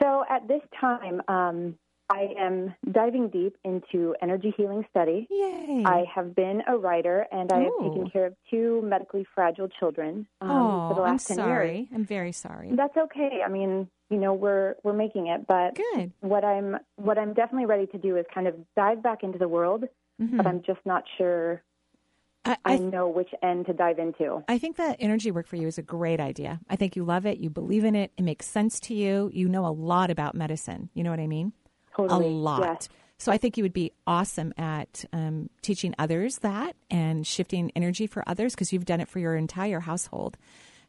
[0.00, 1.76] So at this time, um,
[2.10, 5.28] I am diving deep into energy healing study.
[5.30, 5.84] Yay!
[5.86, 10.26] I have been a writer, and I have taken care of two medically fragile children
[10.40, 11.88] um, oh for the i'm last 10 sorry years.
[11.94, 13.40] i'm very sorry That's okay.
[13.46, 16.12] I mean, you know, we're we're making it, but Good.
[16.20, 19.48] what I'm what I'm definitely ready to do is kind of dive back into the
[19.48, 19.84] world,
[20.20, 20.36] Mhm.
[20.36, 21.62] but I'm just not sure
[22.44, 24.42] I, I I know which end to dive into.
[24.48, 26.58] I think that energy work for you is a great idea.
[26.68, 27.38] I think you love it.
[27.38, 28.10] You believe in it.
[28.18, 29.30] It makes sense to you.
[29.32, 30.90] You know a lot about medicine.
[30.94, 31.52] You know what I mean?
[32.08, 32.60] Totally, A lot.
[32.60, 32.88] yes.
[33.18, 38.06] So I think you would be awesome at um, teaching others that and shifting energy
[38.06, 40.38] for others because you've done it for your entire household.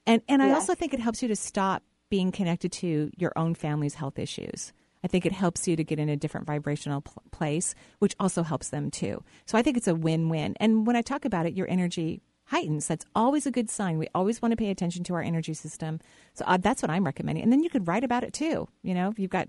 [0.07, 3.53] And and I also think it helps you to stop being connected to your own
[3.53, 4.71] family's health issues.
[5.03, 8.43] I think it helps you to get in a different vibrational pl- place, which also
[8.43, 9.23] helps them too.
[9.45, 10.55] So I think it's a win-win.
[10.59, 12.85] And when I talk about it, your energy heightens.
[12.87, 13.97] That's always a good sign.
[13.97, 15.99] We always want to pay attention to our energy system.
[16.33, 17.43] So uh, that's what I'm recommending.
[17.43, 18.67] And then you could write about it too.
[18.83, 19.47] You know, you've got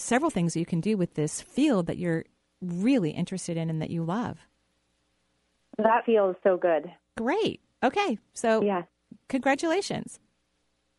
[0.00, 2.24] several things you can do with this field that you're
[2.60, 4.38] really interested in and that you love.
[5.78, 6.90] That feels so good.
[7.16, 7.60] Great.
[7.82, 8.18] Okay.
[8.32, 8.86] So yes.
[9.28, 10.18] congratulations.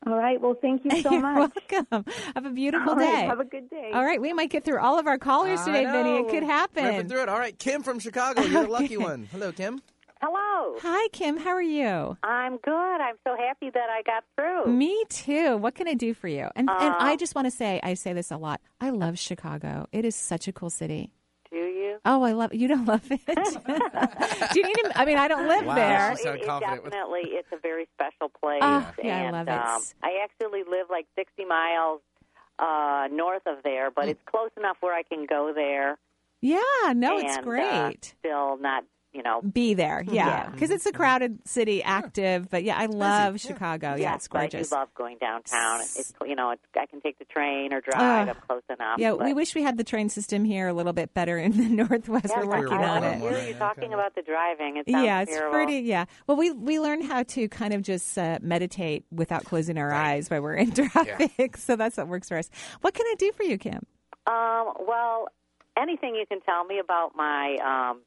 [0.07, 0.41] All right.
[0.41, 1.51] Well, thank you so You're much.
[1.69, 2.05] welcome.
[2.35, 3.05] Have a beautiful All day.
[3.05, 3.91] right, have a good day.
[3.93, 6.17] All right, we might get through all of our callers I today, Vinny.
[6.17, 6.85] It could happen.
[6.85, 7.29] Ripping through it.
[7.29, 8.41] All right, Kim from Chicago.
[8.41, 9.27] You're the lucky one.
[9.31, 9.79] Hello, Kim.
[10.21, 10.75] Hello.
[10.81, 11.37] Hi, Kim.
[11.37, 12.15] How are you?
[12.21, 12.71] I'm good.
[13.01, 14.71] I'm so happy that I got through.
[14.71, 15.57] Me too.
[15.57, 16.47] What can I do for you?
[16.55, 18.61] And and Uh, I just want to say, I say this a lot.
[18.79, 19.87] I love Chicago.
[19.91, 21.11] It is such a cool city.
[21.49, 21.97] Do you?
[22.05, 22.53] Oh, I love.
[22.53, 23.19] You don't love it?
[23.25, 24.91] do you need to?
[24.95, 26.15] I mean, I don't live Wow, there.
[26.17, 28.59] she sounded It confident with- definitely, it's a very special place.
[28.61, 29.53] Ah, yeah, I and, love it.
[29.53, 32.01] Um, I actually live like 60 miles
[32.59, 35.97] uh, north of there, but it's close enough where I can go there.
[36.41, 36.93] Yeah.
[36.93, 37.63] No, it's great.
[37.63, 38.83] Uh, still not
[39.13, 40.49] you know, Be there, yeah, Yeah.
[40.49, 42.49] because it's a crowded city, active.
[42.49, 43.89] But yeah, I love Chicago.
[43.91, 44.71] Yeah, yes, it's gorgeous.
[44.71, 45.81] I do love going downtown.
[45.81, 48.27] It's you know, it's, I can take the train or drive.
[48.27, 48.99] Uh, I'm close enough.
[48.99, 51.51] Yeah, but, we wish we had the train system here a little bit better in
[51.57, 52.27] the Northwest.
[52.29, 53.19] Yes, We're working I, on I it.
[53.19, 54.77] hear you talking about the driving.
[54.77, 55.53] It Yeah, it's terrible.
[55.53, 55.79] pretty.
[55.79, 56.05] Yeah.
[56.27, 60.29] Well, we we learned how to kind of just uh, meditate without closing our eyes
[60.29, 61.57] while we're in traffic.
[61.57, 62.49] So that's what works for us.
[62.81, 63.85] What can I do for you, Kim?
[64.27, 65.27] Um, well,
[65.77, 67.57] anything you can tell me about my
[67.91, 68.01] um,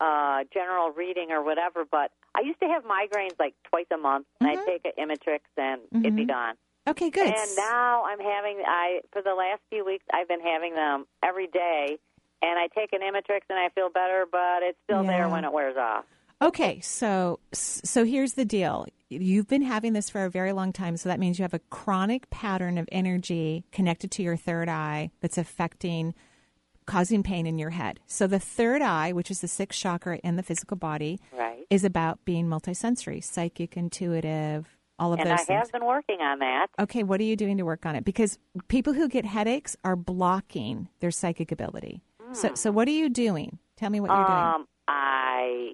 [0.00, 4.26] uh, general reading or whatever, but I used to have migraines like twice a month,
[4.40, 6.28] and I'd take an Imitrex and it'd be Mhm.
[6.28, 6.54] gone.
[6.88, 7.26] Okay, good.
[7.26, 11.46] And now I'm having I for the last few weeks I've been having them every
[11.48, 11.98] day,
[12.42, 15.52] and I take an Imitrex and I feel better, but it's still there when it
[15.52, 16.04] wears off.
[16.42, 18.86] Okay, so so here's the deal.
[19.10, 21.58] You've been having this for a very long time, so that means you have a
[21.58, 26.14] chronic pattern of energy connected to your third eye that's affecting
[26.86, 28.00] causing pain in your head.
[28.06, 31.64] So the third eye, which is the sixth chakra in the physical body, Right.
[31.70, 35.58] is about being multisensory, psychic, intuitive, all of and those I things.
[35.60, 36.66] have been working on that.
[36.78, 38.04] Okay, what are you doing to work on it?
[38.04, 42.02] Because people who get headaches are blocking their psychic ability.
[42.32, 43.58] So, so what are you doing?
[43.76, 44.28] Tell me what you're doing.
[44.38, 45.72] Um, I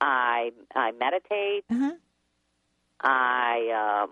[0.00, 1.64] I I meditate.
[1.70, 1.92] Uh-huh.
[3.00, 4.10] I um,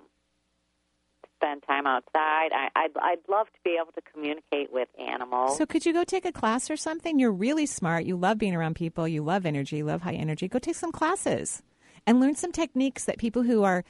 [1.45, 2.51] spend time outside.
[2.53, 5.57] I, I'd I'd love to be able to communicate with animals.
[5.59, 7.18] So, could you go take a class or something?
[7.18, 8.05] You're really smart.
[8.05, 9.07] You love being around people.
[9.07, 9.76] You love energy.
[9.78, 10.49] You love high energy.
[10.49, 11.62] Go take some classes
[12.07, 13.84] and learn some techniques that people who are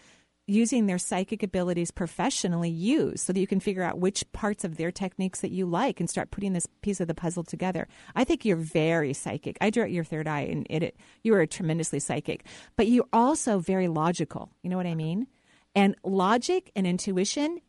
[0.47, 4.77] using their psychic abilities professionally use so that you can figure out which parts of
[4.77, 7.89] their techniques that you like and start putting this piece of the puzzle together.
[8.15, 9.57] I think you're very psychic.
[9.63, 12.45] I drew out your third eye and it, it you are tremendously psychic,
[12.77, 14.51] but you're also very logical.
[14.63, 15.29] You know what I mean?
[15.75, 17.61] And logic and intuition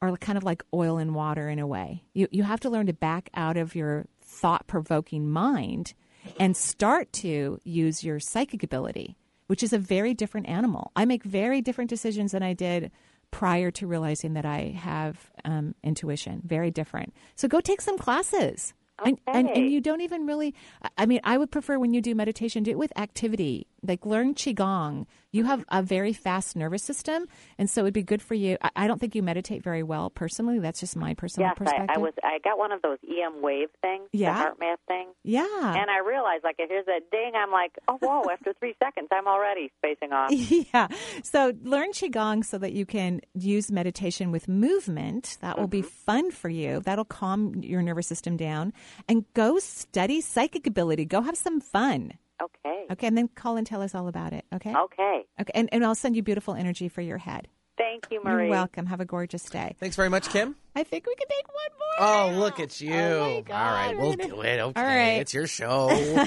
[0.00, 2.04] are kind of like oil and water in a way.
[2.12, 5.94] You you have to learn to back out of your thought provoking mind
[6.38, 9.16] and start to use your psychic ability,
[9.46, 10.92] which is a very different animal.
[10.94, 12.90] I make very different decisions than I did
[13.30, 16.42] prior to realizing that I have um, intuition.
[16.44, 17.14] Very different.
[17.34, 18.74] So go take some classes.
[19.04, 20.54] And, and and you don't even really
[20.96, 24.34] I mean I would prefer when you do meditation do it with activity like learn
[24.34, 27.26] qigong you have a very fast nervous system
[27.58, 30.10] and so it'd be good for you I, I don't think you meditate very well
[30.10, 32.12] personally that's just my personal yes, I, perspective I was.
[32.22, 34.50] I got one of those emWave things, Yeah.
[34.50, 35.08] the HeartMath thing.
[35.24, 37.32] yeah And I realized, like, it hears that ding.
[37.34, 38.24] I'm like, oh, whoa!
[38.30, 40.30] After three seconds, I'm already spacing off.
[40.32, 40.88] yeah.
[41.24, 45.38] So learn Qigong so that you can use meditation with movement.
[45.40, 45.70] That will Mm-hmm.
[45.70, 46.80] be fun for you.
[46.80, 48.72] That'll calm your nervous system down.
[49.08, 51.04] And go study psychic ability.
[51.06, 52.12] Go have some fun.
[52.42, 52.86] Okay.
[52.90, 53.06] Okay.
[53.06, 54.44] And then call and tell us all about it.
[54.54, 54.74] Okay.
[54.74, 55.22] Okay.
[55.40, 55.52] Okay.
[55.54, 57.48] And, and I'll send you beautiful energy for your head.
[57.78, 58.44] Thank you, Marie.
[58.44, 58.86] You're welcome.
[58.86, 59.74] Have a gorgeous day.
[59.80, 60.56] Thanks very much, Kim.
[60.76, 62.36] I think we can take one more.
[62.36, 62.94] Oh, look at you.
[62.94, 64.60] Oh, all right, we'll do it.
[64.60, 64.82] Okay.
[64.82, 65.20] right.
[65.20, 65.88] It's your show.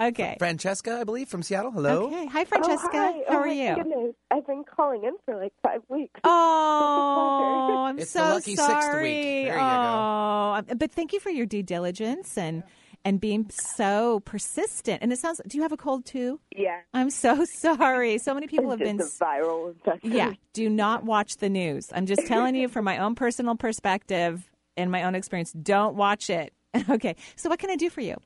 [0.00, 0.36] Okay.
[0.38, 1.70] Francesca, I believe, from Seattle.
[1.70, 2.06] Hello.
[2.06, 2.26] Okay.
[2.26, 2.88] Hi, Francesca.
[2.92, 3.12] Oh, hi.
[3.28, 3.74] How oh, are my you?
[3.74, 4.14] Goodness.
[4.30, 6.20] I've been calling in for like five weeks.
[6.24, 8.82] Oh, I'm It's the so lucky sixth week.
[8.82, 9.12] sorry.
[9.44, 9.60] There you go.
[9.60, 12.62] oh, but thank you for your due diligence and
[13.08, 15.02] and being so persistent.
[15.02, 15.40] And it sounds.
[15.46, 16.40] Do you have a cold too?
[16.54, 16.80] Yeah.
[16.92, 18.18] I'm so sorry.
[18.18, 20.12] So many people have been viral infection.
[20.12, 20.34] Yeah.
[20.52, 21.90] Do not watch the news.
[21.94, 25.52] I'm just telling you from my own personal perspective and my own experience.
[25.52, 26.52] Don't watch it.
[26.90, 27.16] okay.
[27.36, 28.16] So what can I do for you?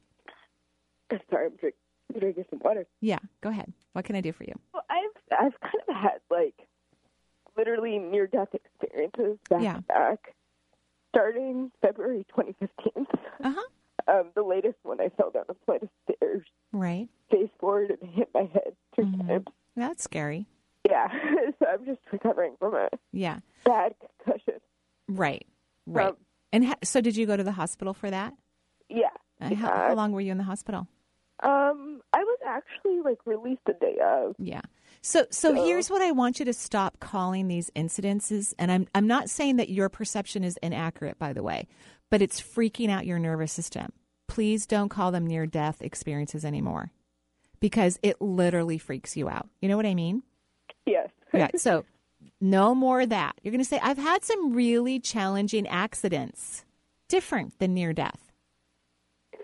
[1.30, 1.74] Sorry, I'm drink,
[2.18, 2.86] drinking some water.
[3.00, 3.18] Yeah.
[3.40, 3.72] Go ahead.
[3.92, 4.54] What can I do for you?
[4.74, 6.54] Well, I've I've kind of had like
[7.56, 9.78] literally near death experiences back Yeah.
[9.86, 10.34] back,
[11.10, 13.06] starting February 2015.
[13.44, 13.62] Uh huh.
[14.09, 16.42] Um, the latest one, I fell down a flight of stairs,
[16.72, 17.09] Right.
[17.30, 19.28] face forward, and hit my head 3 Mm-hmm.
[19.28, 19.46] times.
[19.76, 20.46] That's scary.
[20.88, 21.09] Yeah,
[21.59, 23.38] so I'm just recovering from a Yeah.
[23.64, 23.94] bad
[24.24, 24.55] concussion.
[25.09, 25.46] Right.
[25.86, 26.09] Right.
[26.09, 26.16] Um,
[26.53, 28.34] and ha- so, did you go to the hospital for that?
[28.88, 29.09] Yeah.
[29.40, 30.86] Uh, how, how long were you in the hospital?
[31.42, 34.36] Um, I was actually like released the day of.
[34.38, 34.61] Yeah.
[35.00, 38.55] So, so here's what I want you to stop calling these incidences.
[38.59, 41.66] And I'm, I'm not saying that your perception is inaccurate, by the way,
[42.12, 43.90] but it's freaking out your nervous system.
[44.28, 46.92] Please don't call them near death experiences anymore
[47.58, 49.48] because it literally freaks you out.
[49.62, 50.22] You know what I mean?
[50.84, 51.08] Yes.
[51.32, 51.48] Yeah.
[51.56, 51.86] So,
[52.38, 53.32] no more of that.
[53.42, 56.66] You're going to say, I've had some really challenging accidents,
[57.08, 58.30] different than near death.
[59.32, 59.38] Do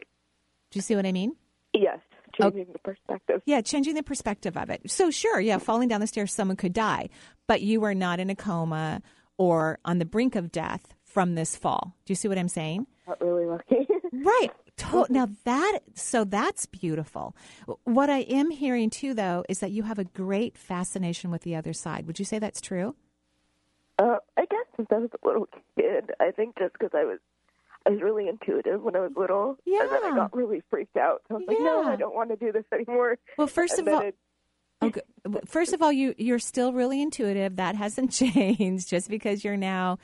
[0.74, 1.36] you see what I mean?
[1.72, 2.00] Yes,
[2.38, 3.40] changing the perspective.
[3.46, 4.90] Yeah, changing the perspective of it.
[4.90, 7.08] So, sure, yeah, falling down the stairs, someone could die,
[7.46, 9.00] but you were not in a coma
[9.38, 11.94] or on the brink of death from this fall.
[12.04, 12.86] Do you see what I'm saying?
[13.06, 13.86] Not really lucky.
[14.10, 14.50] Right.
[14.78, 17.36] To- now that so that's beautiful.
[17.84, 21.54] What I am hearing too, though, is that you have a great fascination with the
[21.54, 22.06] other side.
[22.06, 22.94] Would you say that's true?
[23.98, 27.18] Uh, I guess since I was a little kid, I think just because I was,
[27.86, 29.82] I was really intuitive when I was little, yeah.
[29.82, 31.22] and then I got really freaked out.
[31.28, 31.88] So I was like, no, Yeah.
[31.90, 33.18] I don't want to do this anymore.
[33.36, 34.16] Well, first And of all, it-
[34.80, 35.00] Okay.
[35.46, 37.56] First of all, you you're still really intuitive.
[37.56, 39.98] That hasn't changed just because you're now,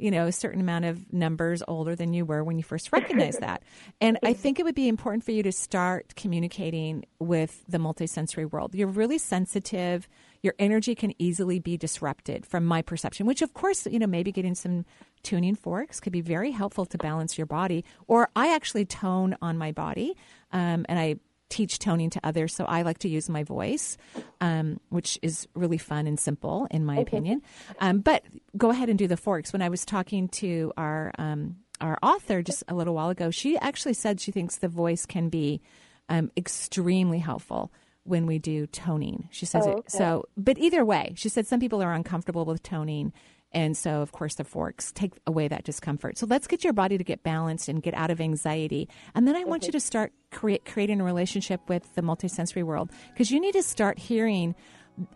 [0.00, 3.40] you know, a certain amount of numbers older than you were when you first recognized
[3.42, 3.62] that.
[4.00, 8.50] And I think it would be important for you to start communicating with the multisensory
[8.50, 8.74] world.
[8.74, 10.08] You're really sensitive.
[10.42, 14.32] Your energy can easily be disrupted from my perception, which of course, you know, maybe
[14.32, 14.86] getting some
[15.22, 17.84] tuning forks could be very helpful to balance your body.
[18.06, 20.16] Or I actually tone on my body,
[20.52, 21.16] um, and I
[21.50, 22.54] teach toning to others.
[22.54, 23.98] So I like to use my voice,
[24.40, 27.42] um, which is really fun and simple, in my opinion.
[27.80, 28.24] Um, but
[28.56, 29.52] go ahead and do the forks.
[29.52, 33.58] When I was talking to our um, our author just a little while ago, she
[33.58, 35.60] actually said she thinks the voice can be
[36.08, 37.70] um, extremely helpful
[38.04, 39.28] when we do toning.
[39.30, 39.76] She says Oh, it.
[39.78, 39.88] okay.
[39.88, 43.12] So, but either way, she said some people are uncomfortable with toning.
[43.52, 46.18] And so, of course, the forks take away that discomfort.
[46.18, 48.88] So let's get your body to get balanced and get out of anxiety.
[49.14, 52.90] And then I want you to start create, creating a relationship with the multisensory world
[53.12, 54.54] because you need to start hearing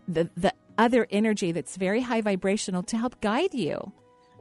[0.07, 3.91] the, the other energy that's very high vibrational to help guide you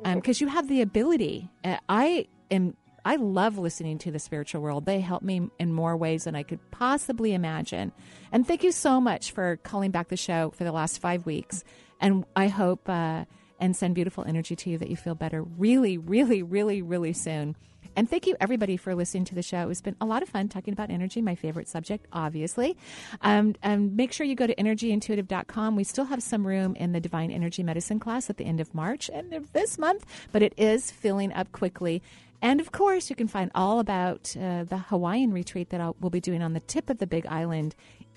[0.02, 1.50] because you have the ability.
[1.64, 2.76] Uh, I am.
[3.06, 4.86] I love listening to the spiritual world.
[4.86, 7.92] They help me in more ways than I could possibly imagine.
[8.32, 11.64] And thank you so much for calling back the show for the last five weeks.
[12.00, 13.26] And I hope uh,
[13.60, 17.56] and send beautiful energy to you that you feel better really, really, really, really soon.
[17.96, 19.68] And thank you, everybody, for listening to the show.
[19.68, 22.76] It's been a lot of fun talking about energy, my favorite subject, obviously.
[23.22, 25.76] Um, and make sure you go to energyintuitive.com.
[25.76, 28.74] We still have some room in the Divine Energy Medicine class at the end of
[28.74, 32.02] March, of this month, but it is filling up quickly.
[32.42, 36.10] And of course, you can find all about uh, the Hawaiian retreat that I'll, we'll
[36.10, 37.74] be doing on the tip of the Big Island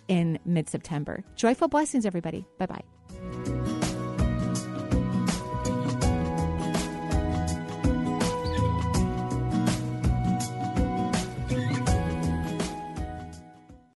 [0.08, 1.24] in mid September.
[1.36, 2.46] Joyful blessings, everybody.
[2.58, 3.57] Bye bye.